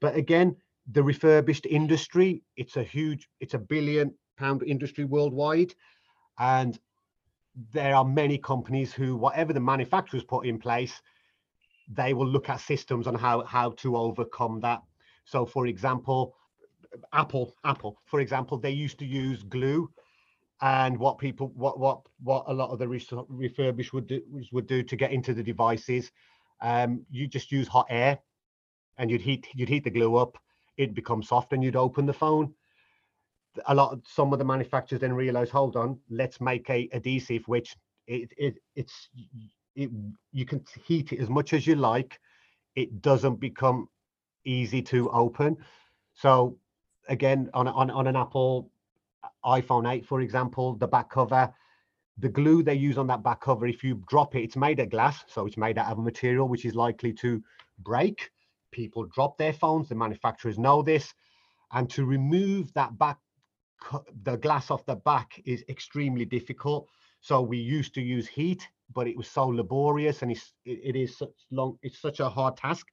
But 0.01 0.17
again, 0.17 0.57
the 0.91 1.03
refurbished 1.03 1.67
industry, 1.67 2.43
it's 2.57 2.77
a 2.77 2.83
huge, 2.83 3.29
it's 3.41 3.55
a 3.55 3.59
billion 3.59 4.15
pound 4.39 4.63
industry 4.63 5.05
worldwide, 5.05 5.75
and 6.39 6.79
there 7.73 7.95
are 7.95 8.05
many 8.05 8.39
companies 8.39 8.93
who, 8.93 9.17
whatever 9.17 9.53
the 9.53 9.61
manufacturers 9.61 10.25
put 10.25 10.47
in 10.47 10.59
place, 10.59 11.03
they 11.89 12.15
will 12.15 12.27
look 12.27 12.49
at 12.49 12.61
systems 12.61 13.07
on 13.07 13.15
how 13.15 13.43
how 13.45 13.71
to 13.71 13.97
overcome 13.97 14.61
that. 14.61 14.81
So, 15.25 15.45
for 15.47 15.67
example, 15.67 16.35
Apple, 17.13 17.55
Apple, 17.65 17.99
for 18.05 18.21
example, 18.21 18.59
they 18.59 18.71
used 18.71 18.99
to 18.99 19.07
use 19.07 19.43
glue, 19.43 19.91
and 20.61 20.97
what 20.99 21.19
people, 21.19 21.49
what 21.55 21.79
what 21.79 22.01
what 22.23 22.45
a 22.47 22.55
lot 22.55 22.71
of 22.71 22.79
the 22.79 22.89
refurbished 22.89 23.93
would 23.93 24.07
do 24.07 24.21
would 24.53 24.67
do 24.67 24.83
to 24.83 24.97
get 24.97 25.13
into 25.13 25.35
the 25.35 25.43
devices, 25.43 26.13
um, 26.61 27.05
you 27.11 27.27
just 27.27 27.53
use 27.53 27.69
hot 27.69 27.87
air, 27.91 28.19
and 28.99 29.11
you'd 29.11 29.21
heat 29.21 29.47
you'd 29.55 29.69
heat 29.69 29.85
the 29.85 29.91
glue 29.91 30.17
up, 30.17 30.39
it'd 30.77 30.95
become 30.95 31.23
soft, 31.23 31.53
and 31.53 31.63
you'd 31.63 31.77
open 31.77 32.07
the 32.07 32.13
phone. 32.13 32.55
A 33.67 33.75
lot 33.75 33.93
of 33.93 34.03
some 34.07 34.33
of 34.33 34.39
the 34.39 34.45
manufacturers 34.45 35.01
then 35.01 35.13
realize, 35.13 35.51
hold 35.51 35.77
on, 35.77 35.99
let's 36.11 36.41
make 36.41 36.69
a 36.71 36.89
adhesive 36.93 37.47
which 37.47 37.77
it, 38.07 38.31
it 38.37 38.59
it's 38.77 39.09
it, 39.75 39.91
you 40.33 40.45
can 40.45 40.65
heat 40.85 41.13
it 41.13 41.21
as 41.21 41.29
much 41.29 41.53
as 41.53 41.67
you 41.67 41.77
like. 41.77 42.19
It 42.75 43.01
doesn't 43.01 43.37
become 43.37 43.89
easy 44.45 44.83
to 44.83 45.11
open. 45.11 45.57
So 46.15 46.59
again, 47.09 47.51
on, 47.55 47.69
on, 47.69 47.91
on 47.91 48.07
an 48.07 48.17
Apple 48.17 48.71
iPhone 49.45 49.91
8, 49.91 50.05
for 50.05 50.21
example, 50.21 50.75
the 50.75 50.87
back 50.87 51.11
cover, 51.11 51.53
the 52.19 52.29
glue 52.29 52.63
they 52.63 52.75
use 52.75 52.99
on 52.99 53.07
that 53.07 53.23
back 53.23 53.41
cover, 53.41 53.67
if 53.67 53.85
you 53.85 54.03
drop 54.09 54.35
it, 54.35 54.43
it's 54.43 54.57
made 54.57 54.81
of 54.81 54.91
glass. 54.91 55.25
So 55.29 55.47
it's 55.47 55.57
made 55.57 55.79
out 55.79 55.93
of 55.93 55.99
a 55.99 56.03
material 56.03 56.49
which 56.49 56.65
is 56.65 56.75
likely 56.75 57.13
to 57.15 57.43
break. 57.79 58.31
People 58.73 59.05
drop 59.07 59.39
their 59.39 59.53
phones. 59.53 59.89
The 59.89 59.95
manufacturers 59.95 60.59
know 60.59 60.83
this. 60.83 61.15
And 61.73 61.89
to 61.91 62.05
remove 62.05 62.73
that 62.75 62.99
back, 62.99 63.19
the 64.23 64.37
glass 64.37 64.71
off 64.71 64.85
the 64.87 64.97
back 64.97 65.41
is 65.45 65.65
extremely 65.69 66.25
difficult. 66.25 66.89
So 67.21 67.41
we 67.41 67.59
used 67.59 67.95
to 67.95 68.01
use 68.01 68.27
heat 68.27 68.69
but 68.95 69.07
it 69.07 69.17
was 69.17 69.29
so 69.29 69.47
laborious 69.47 70.23
and 70.23 70.31
it's 70.31 70.53
it, 70.65 70.81
it 70.83 70.97
is 70.97 71.17
such 71.17 71.31
long 71.51 71.79
it's 71.83 72.01
such 72.01 72.21
a 72.21 72.29
hard 72.29 72.57
task. 72.57 72.87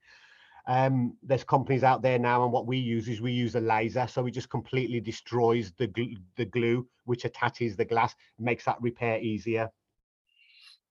Um, 0.68 1.16
there's 1.22 1.44
companies 1.44 1.84
out 1.84 2.02
there 2.02 2.18
now 2.18 2.42
and 2.42 2.52
what 2.52 2.66
we 2.66 2.76
use 2.76 3.08
is 3.08 3.20
we 3.20 3.30
use 3.30 3.54
a 3.54 3.60
laser. 3.60 4.08
So 4.08 4.26
it 4.26 4.32
just 4.32 4.50
completely 4.50 4.98
destroys 4.98 5.72
the 5.78 5.86
glue, 5.86 6.16
the 6.36 6.44
glue 6.44 6.88
which 7.04 7.24
attaches 7.24 7.76
the 7.76 7.84
glass 7.84 8.16
makes 8.40 8.64
that 8.64 8.80
repair 8.80 9.20
easier. 9.20 9.70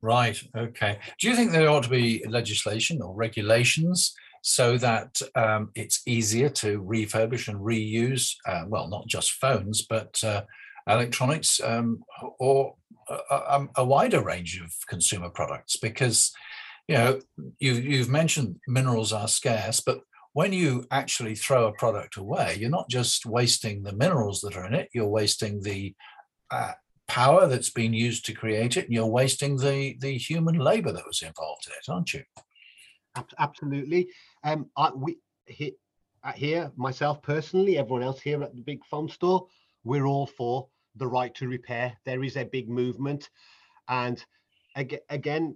Right 0.01 0.41
okay. 0.55 0.99
Do 1.19 1.29
you 1.29 1.35
think 1.35 1.51
there 1.51 1.69
ought 1.69 1.83
to 1.83 1.89
be 1.89 2.23
legislation 2.27 3.01
or 3.01 3.13
regulations 3.13 4.15
so 4.47 4.77
that 4.77 5.19
um, 5.33 5.71
it's 5.73 6.03
easier 6.05 6.49
to 6.49 6.79
refurbish 6.83 7.47
and 7.47 7.59
reuse 7.59 8.35
uh, 8.45 8.63
well 8.67 8.87
not 8.87 9.07
just 9.07 9.31
phones 9.31 9.81
but 9.81 10.23
uh, 10.23 10.43
electronics 10.87 11.59
um, 11.63 12.03
or 12.37 12.75
a, 13.09 13.67
a, 13.77 13.85
wider 13.85 14.21
range 14.21 14.59
of 14.61 14.71
consumer 14.87 15.29
products. 15.29 15.77
Because 15.77 16.31
you 16.87 16.95
know 16.95 17.19
you, 17.57 17.73
you've 17.73 18.09
mentioned 18.09 18.59
minerals 18.67 19.11
are 19.11 19.27
scarce 19.27 19.79
but 19.79 20.01
when 20.33 20.53
you 20.53 20.85
actually 20.91 21.33
throw 21.33 21.65
a 21.65 21.73
product 21.73 22.17
away 22.17 22.55
you're 22.59 22.69
not 22.69 22.87
just 22.87 23.25
wasting 23.25 23.81
the 23.81 23.93
minerals 23.93 24.41
that 24.41 24.55
are 24.55 24.67
in 24.67 24.75
it 24.75 24.89
you're 24.93 25.07
wasting 25.07 25.63
the 25.63 25.95
uh, 26.51 26.73
power 27.07 27.47
that's 27.47 27.71
been 27.71 27.91
used 27.91 28.23
to 28.25 28.33
create 28.33 28.77
it 28.77 28.85
and 28.85 28.93
you're 28.93 29.07
wasting 29.07 29.57
the 29.57 29.97
the 29.99 30.15
human 30.15 30.59
labor 30.59 30.91
that 30.91 31.07
was 31.07 31.23
involved 31.23 31.65
in 31.65 31.73
it 31.73 31.91
aren't 31.91 32.13
you? 32.13 32.23
Absolutely 33.39 34.09
um 34.45 34.69
I, 34.77 34.91
we 34.95 35.17
here, 35.45 35.71
here 36.35 36.71
myself 36.77 37.21
personally 37.21 37.77
everyone 37.77 38.03
else 38.03 38.21
here 38.21 38.41
at 38.41 38.55
the 38.55 38.61
big 38.61 38.85
phone 38.85 39.09
store 39.09 39.47
we're 39.83 40.05
all 40.05 40.25
for 40.25 40.67
the 40.95 41.07
right 41.07 41.33
to 41.35 41.47
repair. 41.47 41.95
There 42.05 42.23
is 42.23 42.37
a 42.37 42.43
big 42.43 42.69
movement. 42.69 43.29
And 43.87 44.23
again, 44.75 45.55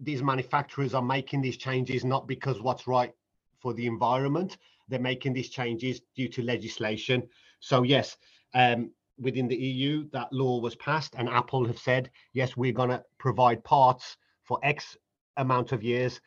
these 0.00 0.22
manufacturers 0.22 0.94
are 0.94 1.02
making 1.02 1.42
these 1.42 1.56
changes 1.56 2.04
not 2.04 2.26
because 2.26 2.60
what's 2.60 2.86
right 2.86 3.12
for 3.60 3.74
the 3.74 3.86
environment. 3.86 4.58
They're 4.88 4.98
making 4.98 5.32
these 5.32 5.50
changes 5.50 6.00
due 6.14 6.28
to 6.28 6.42
legislation. 6.42 7.28
So 7.60 7.82
yes, 7.82 8.16
um, 8.54 8.90
within 9.18 9.48
the 9.48 9.56
EU, 9.56 10.08
that 10.10 10.32
law 10.32 10.60
was 10.60 10.76
passed, 10.76 11.14
and 11.16 11.28
Apple 11.28 11.64
have 11.66 11.78
said, 11.78 12.10
yes, 12.32 12.56
we're 12.56 12.72
going 12.72 12.90
to 12.90 13.02
provide 13.18 13.64
parts 13.64 14.16
for 14.44 14.60
X 14.62 14.96
amount 15.36 15.72
of 15.72 15.82
years, 15.82 16.20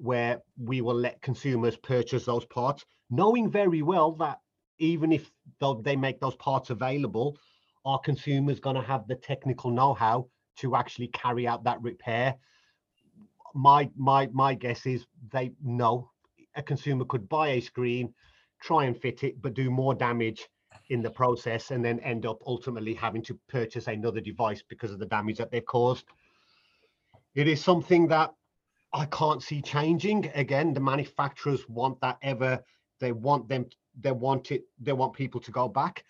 where 0.00 0.40
we 0.58 0.80
will 0.80 0.94
let 0.94 1.20
consumers 1.20 1.76
purchase 1.76 2.24
those 2.24 2.46
parts, 2.46 2.84
knowing 3.10 3.50
very 3.50 3.82
well 3.82 4.12
that 4.12 4.38
even 4.78 5.12
if 5.12 5.30
they 5.82 5.96
make 5.96 6.20
those 6.20 6.36
parts 6.36 6.70
available, 6.70 7.36
our 7.84 7.98
consumers 7.98 8.60
going 8.60 8.76
to 8.76 8.82
have 8.82 9.06
the 9.06 9.14
technical 9.14 9.70
know-how 9.70 10.26
to 10.56 10.74
actually 10.74 11.08
carry 11.08 11.46
out 11.46 11.64
that 11.64 11.80
repair? 11.82 12.34
My 13.54 13.90
my 13.96 14.28
my 14.32 14.54
guess 14.54 14.86
is 14.86 15.06
they 15.32 15.52
know 15.62 16.10
a 16.54 16.62
consumer 16.62 17.04
could 17.04 17.28
buy 17.28 17.48
a 17.48 17.60
screen, 17.60 18.14
try 18.60 18.84
and 18.84 18.96
fit 18.96 19.22
it, 19.24 19.42
but 19.42 19.54
do 19.54 19.70
more 19.70 19.94
damage 19.94 20.48
in 20.88 21.02
the 21.02 21.10
process, 21.10 21.70
and 21.72 21.84
then 21.84 22.00
end 22.00 22.26
up 22.26 22.38
ultimately 22.46 22.94
having 22.94 23.22
to 23.22 23.38
purchase 23.48 23.86
another 23.86 24.20
device 24.20 24.62
because 24.68 24.92
of 24.92 24.98
the 24.98 25.06
damage 25.06 25.38
that 25.38 25.50
they've 25.50 25.64
caused. 25.66 26.04
It 27.34 27.48
is 27.48 27.62
something 27.62 28.08
that 28.08 28.32
I 28.92 29.06
can't 29.06 29.42
see 29.42 29.62
changing. 29.62 30.30
Again, 30.34 30.74
the 30.74 30.80
manufacturers 30.80 31.68
want 31.68 32.00
that 32.00 32.18
ever. 32.22 32.62
They 32.98 33.12
want 33.12 33.48
them. 33.48 33.66
They 33.98 34.12
want 34.12 34.50
it. 34.50 34.64
They 34.80 34.92
want 34.92 35.12
people 35.12 35.40
to 35.42 35.50
go 35.50 35.68
back 35.68 36.04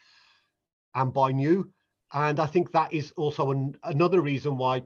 and 0.95 1.13
buy 1.13 1.33
new. 1.33 1.71
And 2.13 2.41
I 2.41 2.47
think 2.47 2.73
that 2.73 2.93
is 2.93 3.13
also 3.17 3.51
an, 3.51 3.77
another 3.85 4.21
reason 4.21 4.57
why 4.57 4.83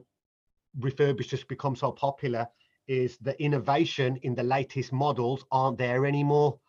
refurbished 0.79 1.31
has 1.31 1.43
become 1.43 1.75
so 1.75 1.91
popular 1.91 2.47
is 2.87 3.17
the 3.17 3.41
innovation 3.41 4.17
in 4.21 4.35
the 4.35 4.43
latest 4.43 4.93
models 4.93 5.45
aren't 5.51 5.77
there 5.77 6.05
anymore. 6.05 6.59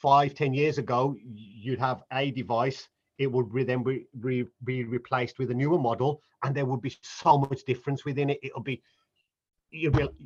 Five, 0.00 0.34
ten 0.34 0.54
years 0.54 0.78
ago, 0.78 1.14
you'd 1.24 1.78
have 1.78 2.02
a 2.12 2.30
device, 2.30 2.88
it 3.18 3.30
would 3.30 3.48
then 3.66 3.82
be, 3.82 4.06
be, 4.20 4.44
be 4.64 4.84
replaced 4.84 5.38
with 5.38 5.50
a 5.50 5.54
newer 5.54 5.78
model, 5.78 6.22
and 6.42 6.54
there 6.54 6.66
would 6.66 6.80
be 6.80 6.96
so 7.02 7.38
much 7.38 7.64
difference 7.64 8.04
within 8.04 8.30
it. 8.30 8.38
It'll 8.42 8.62
be, 8.62 8.82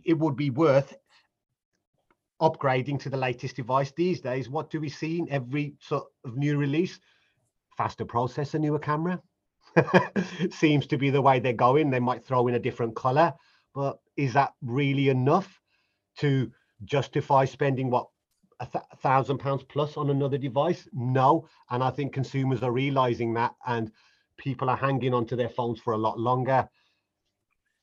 it 0.04 0.18
would 0.18 0.36
be 0.36 0.50
worth 0.50 0.94
upgrading 2.40 3.00
to 3.00 3.10
the 3.10 3.16
latest 3.16 3.56
device 3.56 3.92
these 3.96 4.20
days. 4.20 4.48
What 4.48 4.70
do 4.70 4.80
we 4.80 4.88
see 4.88 5.18
in 5.18 5.30
every 5.30 5.74
sort 5.80 6.04
of 6.24 6.36
new 6.36 6.56
release? 6.56 7.00
faster 7.78 8.04
processor, 8.04 8.60
newer 8.60 8.80
camera. 8.80 9.22
Seems 10.50 10.86
to 10.88 10.98
be 10.98 11.10
the 11.10 11.22
way 11.22 11.38
they're 11.38 11.52
going. 11.52 11.90
They 11.90 12.00
might 12.00 12.24
throw 12.24 12.48
in 12.48 12.56
a 12.56 12.58
different 12.58 12.96
color, 12.96 13.32
but 13.74 14.00
is 14.16 14.32
that 14.34 14.52
really 14.60 15.08
enough 15.08 15.60
to 16.18 16.50
justify 16.84 17.44
spending 17.44 17.88
what 17.88 18.08
a 18.60 18.66
thousand 18.96 19.38
pounds 19.38 19.62
plus 19.62 19.96
on 19.96 20.10
another 20.10 20.36
device? 20.36 20.88
No, 20.92 21.48
and 21.70 21.82
I 21.82 21.90
think 21.90 22.12
consumers 22.12 22.64
are 22.64 22.72
realizing 22.72 23.32
that, 23.34 23.54
and 23.66 23.92
people 24.36 24.68
are 24.68 24.76
hanging 24.76 25.14
onto 25.14 25.36
their 25.36 25.48
phones 25.48 25.78
for 25.78 25.92
a 25.92 25.98
lot 25.98 26.18
longer 26.18 26.68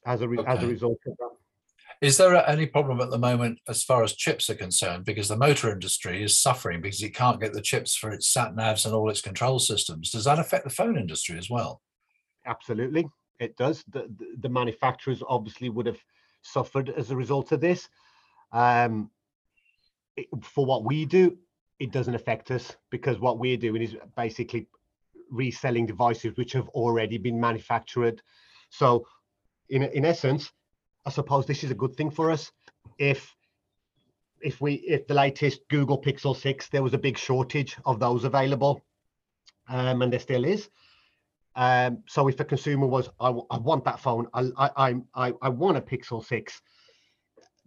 as 0.06 0.22
a 0.22 0.28
re- 0.28 0.40
okay. 0.40 0.52
as 0.52 0.62
a 0.62 0.68
result 0.68 1.00
of 1.08 1.16
that. 1.18 1.35
Is 2.02 2.18
there 2.18 2.36
any 2.50 2.66
problem 2.66 3.00
at 3.00 3.10
the 3.10 3.18
moment 3.18 3.60
as 3.68 3.84
far 3.84 4.04
as 4.04 4.14
chips 4.14 4.50
are 4.50 4.56
concerned? 4.56 5.06
Because 5.06 5.28
the 5.28 5.38
motor 5.38 5.72
industry 5.72 6.24
is 6.24 6.38
suffering 6.38 6.82
because 6.82 7.02
it 7.02 7.16
can't 7.16 7.40
get 7.40 7.54
the 7.54 7.62
chips 7.62 7.96
for 7.96 8.12
its 8.12 8.28
sat 8.28 8.56
navs 8.56 8.86
and 8.86 8.94
all 8.94 9.10
its 9.10 9.22
control 9.22 9.60
systems. 9.60 10.12
Does 10.12 10.26
that 10.26 10.40
affect 10.40 10.66
the 10.66 10.70
phone 10.70 10.98
industry 10.98 11.38
as 11.38 11.50
well? 11.50 11.82
Absolutely, 12.46 13.08
it 13.40 13.56
does. 13.58 13.84
The, 13.90 14.10
the, 14.18 14.36
the 14.42 14.50
manufacturers 14.50 15.24
obviously 15.28 15.70
would 15.70 15.86
have 15.86 16.00
suffered 16.42 16.90
as 16.90 17.12
a 17.12 17.16
result 17.16 17.52
of 17.52 17.62
this. 17.62 17.90
Um, 18.52 19.10
it, 20.16 20.28
for 20.42 20.66
what 20.66 20.84
we 20.84 21.06
do, 21.06 21.38
it 21.80 21.92
doesn't 21.92 22.16
affect 22.16 22.52
us 22.52 22.76
because 22.90 23.20
what 23.20 23.40
we're 23.40 23.58
doing 23.58 23.82
is 23.82 23.96
basically 24.16 24.68
reselling 25.30 25.86
devices 25.86 26.38
which 26.38 26.54
have 26.54 26.70
already 26.70 27.18
been 27.18 27.40
manufactured. 27.40 28.22
So, 28.70 29.08
in 29.70 29.84
in 29.84 30.06
essence, 30.06 30.52
I 31.06 31.12
suppose 31.12 31.46
this 31.46 31.64
is 31.64 31.72
a 31.72 31.76
good 31.76 31.96
thing 31.96 32.10
for 32.10 32.32
us. 32.32 32.52
If 32.98 33.36
if 34.42 34.62
we 34.62 34.74
if 34.76 35.08
the 35.08 35.14
latest 35.14 35.62
Google 35.70 36.02
Pixel 36.02 36.36
6, 36.36 36.70
there 36.70 36.84
was 36.84 36.94
a 36.94 36.98
big 37.00 37.18
shortage 37.18 37.78
of 37.86 38.00
those 38.00 38.24
available, 38.24 38.82
um, 39.68 40.02
and 40.02 40.12
there 40.12 40.20
still 40.20 40.46
is. 40.46 40.70
Um, 41.56 42.04
so 42.08 42.28
if 42.28 42.36
the 42.36 42.46
consumer 42.46 42.86
was, 42.86 43.10
I, 43.20 43.30
I 43.50 43.58
want 43.58 43.86
that 43.86 44.00
phone, 44.00 44.28
I, 44.34 44.50
I, 44.58 44.96
I, 45.16 45.34
I 45.42 45.50
want 45.50 45.78
a 45.78 45.82
Pixel 45.82 46.24
6, 46.24 46.62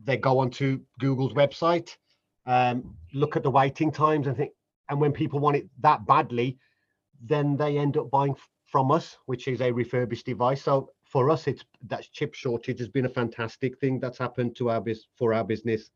they 0.04 0.18
go 0.18 0.38
onto 0.38 0.80
Google's 1.00 1.32
website, 1.32 1.96
um, 2.44 2.94
look 3.14 3.34
at 3.34 3.42
the 3.42 3.50
waiting 3.50 3.90
times 3.90 4.26
and 4.26 4.36
think, 4.36 4.52
and 4.90 5.00
when 5.00 5.12
people 5.12 5.38
want 5.38 5.56
it 5.56 5.68
that 5.80 6.06
badly, 6.06 6.58
then 7.22 7.56
they 7.56 7.78
end 7.78 7.96
up 7.96 8.10
buying 8.10 8.36
from 8.66 8.90
us, 8.90 9.16
which 9.24 9.48
is 9.48 9.62
a 9.62 9.72
refurbished 9.72 10.26
device. 10.26 10.62
So 10.62 10.90
for 11.08 11.30
us, 11.30 11.46
it's 11.46 11.64
that 11.86 12.06
chip 12.12 12.34
shortage 12.34 12.78
has 12.78 12.88
been 12.88 13.06
a 13.06 13.10
fantastic 13.10 13.78
thing 13.78 13.98
that's 13.98 14.18
happened 14.18 14.56
to 14.56 14.70
our 14.70 14.80
bus 14.80 15.06
for 15.16 15.32
our 15.32 15.44
business. 15.44 15.90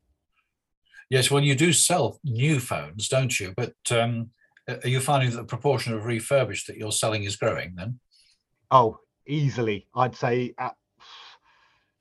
Yes, 1.09 1.29
well, 1.29 1.43
you 1.43 1.55
do 1.55 1.71
sell 1.73 2.19
new 2.23 2.59
phones, 2.59 3.07
don't 3.07 3.39
you? 3.39 3.53
But 3.55 3.75
um, 3.91 4.31
are 4.67 4.87
you 4.87 4.99
finding 4.99 5.29
that 5.31 5.37
the 5.37 5.43
proportion 5.43 5.93
of 5.93 6.05
refurbished 6.05 6.67
that 6.67 6.77
you're 6.77 6.91
selling 6.91 7.23
is 7.23 7.35
growing 7.35 7.75
then? 7.75 7.99
Oh, 8.71 8.97
easily, 9.27 9.87
I'd 9.95 10.15
say 10.15 10.55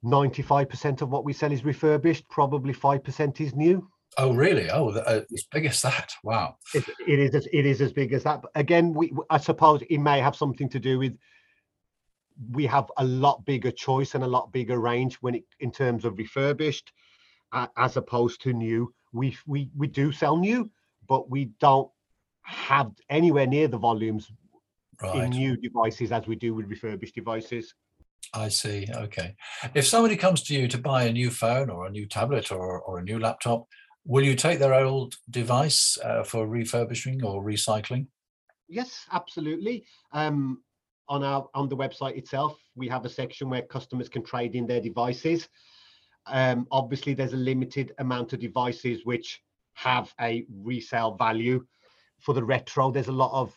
95% 0.04 1.02
of 1.02 1.10
what 1.10 1.24
we 1.24 1.32
sell 1.32 1.52
is 1.52 1.64
refurbished. 1.64 2.28
Probably 2.30 2.72
5% 2.72 3.40
is 3.40 3.54
new. 3.54 3.88
Oh, 4.18 4.34
really? 4.34 4.70
Oh, 4.70 4.90
uh, 4.90 5.22
as 5.32 5.44
big 5.50 5.66
as 5.66 5.80
that? 5.82 6.12
Wow. 6.22 6.56
It, 6.74 6.84
it 7.06 7.18
is 7.18 7.34
as 7.34 7.48
it 7.50 7.64
is 7.64 7.80
as 7.80 7.92
big 7.92 8.12
as 8.12 8.24
that. 8.24 8.42
But 8.42 8.50
again, 8.54 8.92
we 8.92 9.10
I 9.30 9.38
suppose 9.38 9.82
it 9.88 9.98
may 9.98 10.20
have 10.20 10.36
something 10.36 10.68
to 10.68 10.78
do 10.78 10.98
with 10.98 11.16
we 12.50 12.66
have 12.66 12.90
a 12.96 13.04
lot 13.04 13.44
bigger 13.44 13.70
choice 13.70 14.14
and 14.14 14.24
a 14.24 14.26
lot 14.26 14.52
bigger 14.52 14.78
range 14.78 15.16
when 15.16 15.34
it 15.36 15.44
in 15.60 15.70
terms 15.70 16.04
of 16.04 16.18
refurbished 16.18 16.92
uh, 17.52 17.68
as 17.76 17.96
opposed 17.96 18.40
to 18.42 18.52
new. 18.52 18.92
We 19.12 19.36
we 19.46 19.70
we 19.76 19.86
do 19.86 20.12
sell 20.12 20.36
new, 20.36 20.70
but 21.08 21.30
we 21.30 21.46
don't 21.60 21.90
have 22.42 22.92
anywhere 23.08 23.46
near 23.46 23.68
the 23.68 23.78
volumes 23.78 24.30
Right. 25.00 25.24
in 25.24 25.30
new 25.30 25.56
devices 25.56 26.12
as 26.12 26.26
we 26.26 26.36
do 26.36 26.54
with 26.54 26.66
refurbished 26.66 27.14
devices. 27.14 27.74
I 28.34 28.48
see. 28.48 28.86
Okay. 28.90 29.36
If 29.74 29.86
somebody 29.86 30.16
comes 30.16 30.42
to 30.44 30.54
you 30.54 30.68
to 30.68 30.78
buy 30.78 31.04
a 31.04 31.12
new 31.12 31.30
phone 31.30 31.70
or 31.70 31.86
a 31.86 31.90
new 31.90 32.06
tablet 32.06 32.50
or, 32.50 32.80
or 32.80 32.98
a 32.98 33.02
new 33.02 33.18
laptop, 33.18 33.66
will 34.04 34.24
you 34.24 34.34
take 34.34 34.58
their 34.58 34.74
old 34.74 35.16
device 35.28 35.98
uh, 35.98 36.24
for 36.24 36.46
refurbishing 36.46 37.22
or 37.24 37.42
recycling? 37.42 38.06
Yes, 38.68 39.06
absolutely. 39.12 39.84
Um, 40.12 40.62
on 41.12 41.22
our 41.22 41.46
on 41.54 41.68
the 41.68 41.76
website 41.76 42.16
itself, 42.16 42.58
we 42.74 42.88
have 42.88 43.04
a 43.04 43.08
section 43.08 43.50
where 43.50 43.60
customers 43.60 44.08
can 44.08 44.22
trade 44.24 44.54
in 44.54 44.66
their 44.66 44.80
devices. 44.80 45.46
Um, 46.26 46.66
obviously, 46.70 47.12
there's 47.12 47.34
a 47.34 47.44
limited 47.52 47.92
amount 47.98 48.32
of 48.32 48.40
devices 48.40 49.04
which 49.04 49.42
have 49.74 50.14
a 50.22 50.46
resale 50.50 51.14
value. 51.14 51.66
For 52.20 52.32
the 52.32 52.42
retro, 52.42 52.90
there's 52.90 53.08
a 53.08 53.20
lot 53.24 53.32
of 53.38 53.54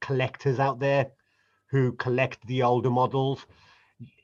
collectors 0.00 0.58
out 0.58 0.80
there 0.80 1.06
who 1.70 1.92
collect 1.92 2.44
the 2.48 2.64
older 2.64 2.90
models. 2.90 3.46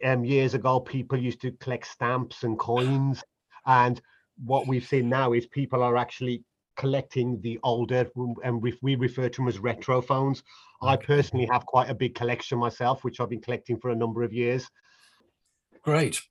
Um, 0.05 0.25
years 0.25 0.55
ago, 0.55 0.81
people 0.81 1.17
used 1.17 1.41
to 1.43 1.53
collect 1.61 1.87
stamps 1.87 2.43
and 2.43 2.59
coins, 2.59 3.23
and 3.67 4.03
what 4.45 4.67
we've 4.67 4.87
seen 4.87 5.09
now 5.09 5.33
is 5.33 5.47
people 5.47 5.85
are 5.85 5.97
actually 5.97 6.43
collecting 6.78 7.40
the 7.42 7.58
older, 7.62 8.08
and 8.44 8.62
we, 8.62 8.78
we 8.80 8.94
refer 8.94 9.28
to 9.28 9.37
them 9.37 9.49
as 9.49 9.58
retro 9.58 10.00
phones. 10.00 10.42
I 10.80 10.97
personally 10.97 11.47
have 11.50 11.66
quite 11.66 11.90
a 11.90 11.94
big 11.94 12.14
collection 12.14 12.58
myself, 12.58 13.04
which 13.04 13.20
I've 13.20 13.28
been 13.28 13.42
collecting 13.42 13.78
for 13.78 13.90
a 13.90 13.97
number 13.97 14.23
of 14.23 14.32
years. 14.32 14.70
Great. 15.82 16.23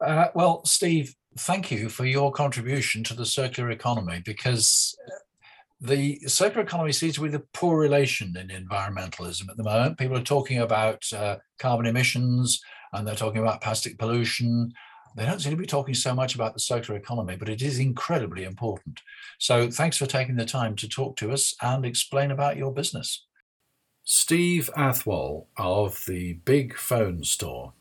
Uh, 0.00 0.26
well, 0.34 0.64
Steve, 0.64 1.16
thank 1.38 1.70
you 1.70 1.88
for 1.88 2.04
your 2.04 2.30
contribution 2.30 3.02
to 3.04 3.14
the 3.14 3.26
circular 3.26 3.70
economy 3.70 4.22
because 4.24 4.96
uh, 5.08 5.14
the 5.80 6.18
circular 6.26 6.64
economy 6.64 6.92
seems 6.92 7.14
to 7.14 7.22
be 7.22 7.28
the 7.28 7.44
poor 7.52 7.78
relation 7.78 8.36
in 8.36 8.48
environmentalism 8.48 9.48
at 9.50 9.56
the 9.56 9.62
moment. 9.62 9.98
People 9.98 10.16
are 10.16 10.22
talking 10.22 10.58
about 10.58 11.02
uh, 11.12 11.36
carbon 11.58 11.86
emissions 11.86 12.60
and 12.92 13.06
they're 13.06 13.14
talking 13.14 13.40
about 13.40 13.60
plastic 13.60 13.98
pollution. 13.98 14.72
They 15.14 15.24
don't 15.24 15.40
seem 15.40 15.52
to 15.52 15.56
be 15.56 15.66
talking 15.66 15.94
so 15.94 16.14
much 16.14 16.34
about 16.34 16.54
the 16.54 16.60
circular 16.60 16.98
economy, 16.98 17.36
but 17.36 17.48
it 17.48 17.62
is 17.62 17.78
incredibly 17.78 18.44
important. 18.44 19.00
So 19.38 19.70
thanks 19.70 19.96
for 19.96 20.06
taking 20.06 20.36
the 20.36 20.44
time 20.44 20.74
to 20.76 20.88
talk 20.88 21.16
to 21.18 21.30
us 21.30 21.54
and 21.62 21.86
explain 21.86 22.30
about 22.30 22.56
your 22.56 22.72
business. 22.72 23.24
Steve 24.02 24.68
Athwal 24.76 25.46
of 25.56 26.04
the 26.06 26.34
Big 26.44 26.76
Phone 26.76 27.24
Store. 27.24 27.72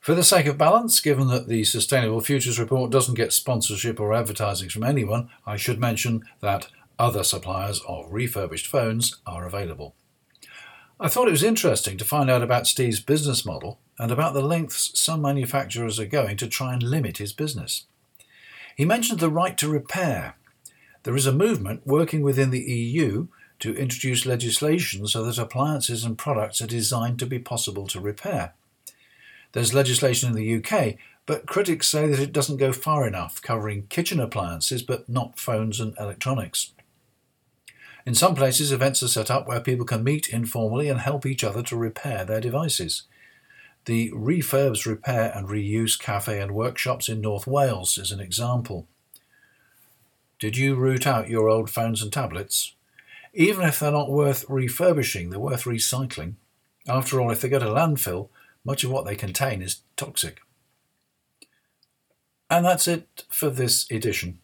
For 0.00 0.16
the 0.16 0.24
sake 0.24 0.46
of 0.46 0.58
balance, 0.58 0.98
given 0.98 1.28
that 1.28 1.46
the 1.46 1.62
Sustainable 1.62 2.20
Futures 2.20 2.58
Report 2.58 2.90
doesn't 2.90 3.14
get 3.14 3.32
sponsorship 3.32 4.00
or 4.00 4.12
advertising 4.12 4.68
from 4.68 4.82
anyone, 4.82 5.28
I 5.46 5.56
should 5.56 5.78
mention 5.78 6.24
that 6.40 6.66
other 6.98 7.22
suppliers 7.22 7.80
of 7.86 8.10
refurbished 8.10 8.66
phones 8.66 9.20
are 9.26 9.46
available. 9.46 9.94
I 11.02 11.08
thought 11.08 11.26
it 11.26 11.32
was 11.32 11.42
interesting 11.42 11.98
to 11.98 12.04
find 12.04 12.30
out 12.30 12.42
about 12.42 12.68
Steve's 12.68 13.00
business 13.00 13.44
model 13.44 13.80
and 13.98 14.12
about 14.12 14.34
the 14.34 14.40
lengths 14.40 14.96
some 14.96 15.20
manufacturers 15.20 15.98
are 15.98 16.06
going 16.06 16.36
to 16.36 16.46
try 16.46 16.74
and 16.74 16.80
limit 16.80 17.18
his 17.18 17.32
business. 17.32 17.86
He 18.76 18.84
mentioned 18.84 19.18
the 19.18 19.28
right 19.28 19.58
to 19.58 19.68
repair. 19.68 20.36
There 21.02 21.16
is 21.16 21.26
a 21.26 21.32
movement 21.32 21.84
working 21.84 22.22
within 22.22 22.50
the 22.50 22.60
EU 22.60 23.26
to 23.58 23.74
introduce 23.74 24.24
legislation 24.24 25.08
so 25.08 25.24
that 25.24 25.38
appliances 25.38 26.04
and 26.04 26.16
products 26.16 26.62
are 26.62 26.68
designed 26.68 27.18
to 27.18 27.26
be 27.26 27.40
possible 27.40 27.88
to 27.88 27.98
repair. 27.98 28.54
There's 29.54 29.74
legislation 29.74 30.28
in 30.28 30.36
the 30.36 30.54
UK, 30.64 30.98
but 31.26 31.46
critics 31.46 31.88
say 31.88 32.06
that 32.06 32.20
it 32.20 32.32
doesn't 32.32 32.58
go 32.58 32.72
far 32.72 33.08
enough, 33.08 33.42
covering 33.42 33.88
kitchen 33.88 34.20
appliances 34.20 34.84
but 34.84 35.08
not 35.08 35.40
phones 35.40 35.80
and 35.80 35.96
electronics. 35.98 36.70
In 38.04 38.14
some 38.14 38.34
places, 38.34 38.72
events 38.72 39.02
are 39.02 39.08
set 39.08 39.30
up 39.30 39.46
where 39.46 39.60
people 39.60 39.86
can 39.86 40.02
meet 40.02 40.28
informally 40.28 40.88
and 40.88 41.00
help 41.00 41.24
each 41.24 41.44
other 41.44 41.62
to 41.62 41.76
repair 41.76 42.24
their 42.24 42.40
devices. 42.40 43.02
The 43.84 44.10
Refurbs 44.10 44.86
Repair 44.86 45.32
and 45.34 45.48
Reuse 45.48 45.98
Cafe 45.98 46.40
and 46.40 46.52
Workshops 46.52 47.08
in 47.08 47.20
North 47.20 47.46
Wales 47.46 47.98
is 47.98 48.10
an 48.12 48.20
example. 48.20 48.86
Did 50.38 50.56
you 50.56 50.74
root 50.74 51.06
out 51.06 51.28
your 51.28 51.48
old 51.48 51.70
phones 51.70 52.02
and 52.02 52.12
tablets? 52.12 52.74
Even 53.32 53.64
if 53.64 53.78
they're 53.78 53.92
not 53.92 54.10
worth 54.10 54.44
refurbishing, 54.48 55.30
they're 55.30 55.38
worth 55.38 55.64
recycling. 55.64 56.34
After 56.88 57.20
all, 57.20 57.30
if 57.30 57.40
they 57.40 57.48
go 57.48 57.60
to 57.60 57.66
landfill, 57.66 58.28
much 58.64 58.84
of 58.84 58.90
what 58.90 59.04
they 59.04 59.14
contain 59.14 59.62
is 59.62 59.82
toxic. 59.96 60.40
And 62.50 62.64
that's 62.64 62.86
it 62.86 63.24
for 63.30 63.50
this 63.50 63.90
edition. 63.90 64.38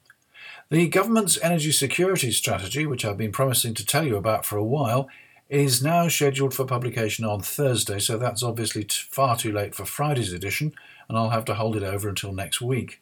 The 0.70 0.87
government's 0.88 1.38
energy 1.40 1.72
security 1.72 2.31
strategy, 2.31 2.85
which 2.85 3.02
I've 3.02 3.16
been 3.16 3.33
promising 3.33 3.72
to 3.72 3.87
tell 3.87 4.07
you 4.07 4.16
about 4.16 4.44
for 4.44 4.59
a 4.59 4.64
while, 4.64 5.09
is 5.48 5.83
now 5.83 6.09
scheduled 6.09 6.52
for 6.52 6.66
publication 6.66 7.24
on 7.24 7.40
Thursday, 7.40 7.98
so 7.98 8.18
that's 8.18 8.42
obviously 8.42 8.87
far 9.09 9.35
too 9.35 9.50
late 9.50 9.74
for 9.74 9.87
Friday's 9.87 10.31
edition, 10.31 10.74
and 11.09 11.16
I'll 11.16 11.31
have 11.31 11.46
to 11.46 11.54
hold 11.54 11.74
it 11.74 11.83
over 11.83 12.11
until 12.11 12.35
next 12.35 12.61
week. 12.61 13.00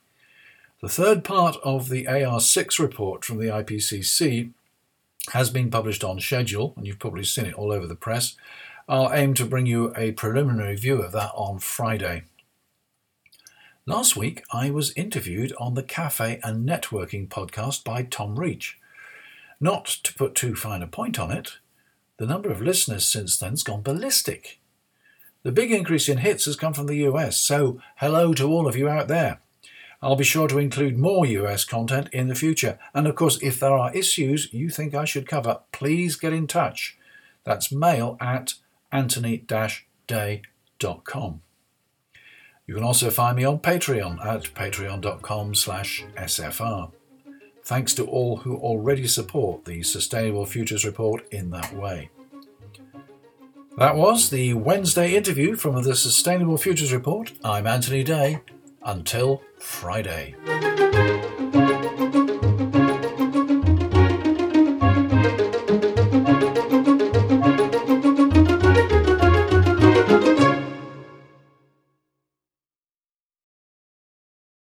The 0.81 0.89
third 0.89 1.25
part 1.25 1.57
of 1.65 1.89
the 1.89 2.05
AR6 2.05 2.79
report 2.79 3.25
from 3.25 3.39
the 3.39 3.47
IPCC 3.47 4.53
has 5.33 5.51
been 5.51 5.69
published 5.69 6.05
on 6.05 6.21
schedule, 6.21 6.73
and 6.77 6.87
you've 6.87 7.01
probably 7.01 7.25
seen 7.25 7.47
it 7.47 7.55
all 7.55 7.73
over 7.73 7.89
the 7.89 7.97
press. 7.97 8.37
I'll 8.89 9.13
aim 9.13 9.35
to 9.35 9.45
bring 9.45 9.67
you 9.67 9.93
a 9.97 10.13
preliminary 10.13 10.77
view 10.77 11.03
of 11.03 11.11
that 11.13 11.33
on 11.35 11.59
Friday. 11.59 12.23
Last 13.89 14.17
week, 14.17 14.43
I 14.53 14.71
was 14.71 14.93
interviewed 14.97 15.53
on 15.61 15.75
the 15.75 15.83
Cafe 15.85 16.41
and 16.43 16.69
Networking 16.69 17.29
podcast 17.29 17.85
by 17.85 18.03
Tom 18.03 18.37
Reach. 18.37 18.81
Not 19.61 19.87
to 20.03 20.13
put 20.13 20.35
too 20.35 20.57
fine 20.57 20.83
a 20.83 20.89
point 20.89 21.21
on 21.21 21.31
it, 21.31 21.59
the 22.17 22.27
number 22.27 22.51
of 22.51 22.61
listeners 22.61 23.07
since 23.07 23.39
then's 23.39 23.63
gone 23.63 23.83
ballistic. 23.83 24.59
The 25.45 25.53
big 25.53 25.71
increase 25.71 26.09
in 26.09 26.19
hits 26.19 26.47
has 26.47 26.57
come 26.57 26.75
from 26.75 26.87
the 26.87 27.07
US, 27.07 27.37
so 27.37 27.81
hello 27.99 28.35
to 28.35 28.49
all 28.49 28.67
of 28.67 28.77
you 28.77 28.89
out 28.89 29.07
there. 29.07 29.39
I'll 30.03 30.17
be 30.17 30.25
sure 30.25 30.49
to 30.49 30.59
include 30.59 30.99
more 30.99 31.25
US 31.25 31.65
content 31.65 32.09
in 32.13 32.27
the 32.27 32.35
future, 32.35 32.81
and 32.93 33.07
of 33.07 33.15
course, 33.15 33.41
if 33.41 33.61
there 33.61 33.79
are 33.79 33.95
issues 33.95 34.53
you 34.53 34.69
think 34.69 34.97
I 34.97 35.05
should 35.05 35.29
cover, 35.29 35.61
please 35.71 36.17
get 36.17 36.33
in 36.33 36.49
touch. 36.49 36.99
That's 37.45 37.71
mail 37.71 38.17
at 38.21 38.55
anthony-day.com. 38.91 41.43
You 42.67 42.75
can 42.75 42.83
also 42.83 43.11
find 43.11 43.37
me 43.37 43.45
on 43.45 43.61
Patreon 43.61 44.25
at 44.27 44.53
patreon.com 44.55 45.55
slash 45.55 46.05
sfr. 46.17 46.91
Thanks 47.63 47.95
to 47.95 48.05
all 48.07 48.39
who 48.39 48.57
already 48.57 49.07
support 49.07 49.65
the 49.65 49.83
Sustainable 49.83 50.47
Futures 50.47 50.85
Report 50.85 51.25
in 51.33 51.51
that 51.51 51.73
way. 51.75 52.11
That 53.77 53.97
was 53.97 54.31
the 54.31 54.55
Wednesday 54.55 55.15
interview 55.15 55.55
from 55.55 55.83
the 55.83 55.95
Sustainable 55.95 56.57
Futures 56.57 56.93
Report. 56.93 57.33
I'm 57.45 57.67
Anthony 57.67 58.03
Day. 58.03 58.41
Until 58.83 59.43
Friday. 59.59 60.35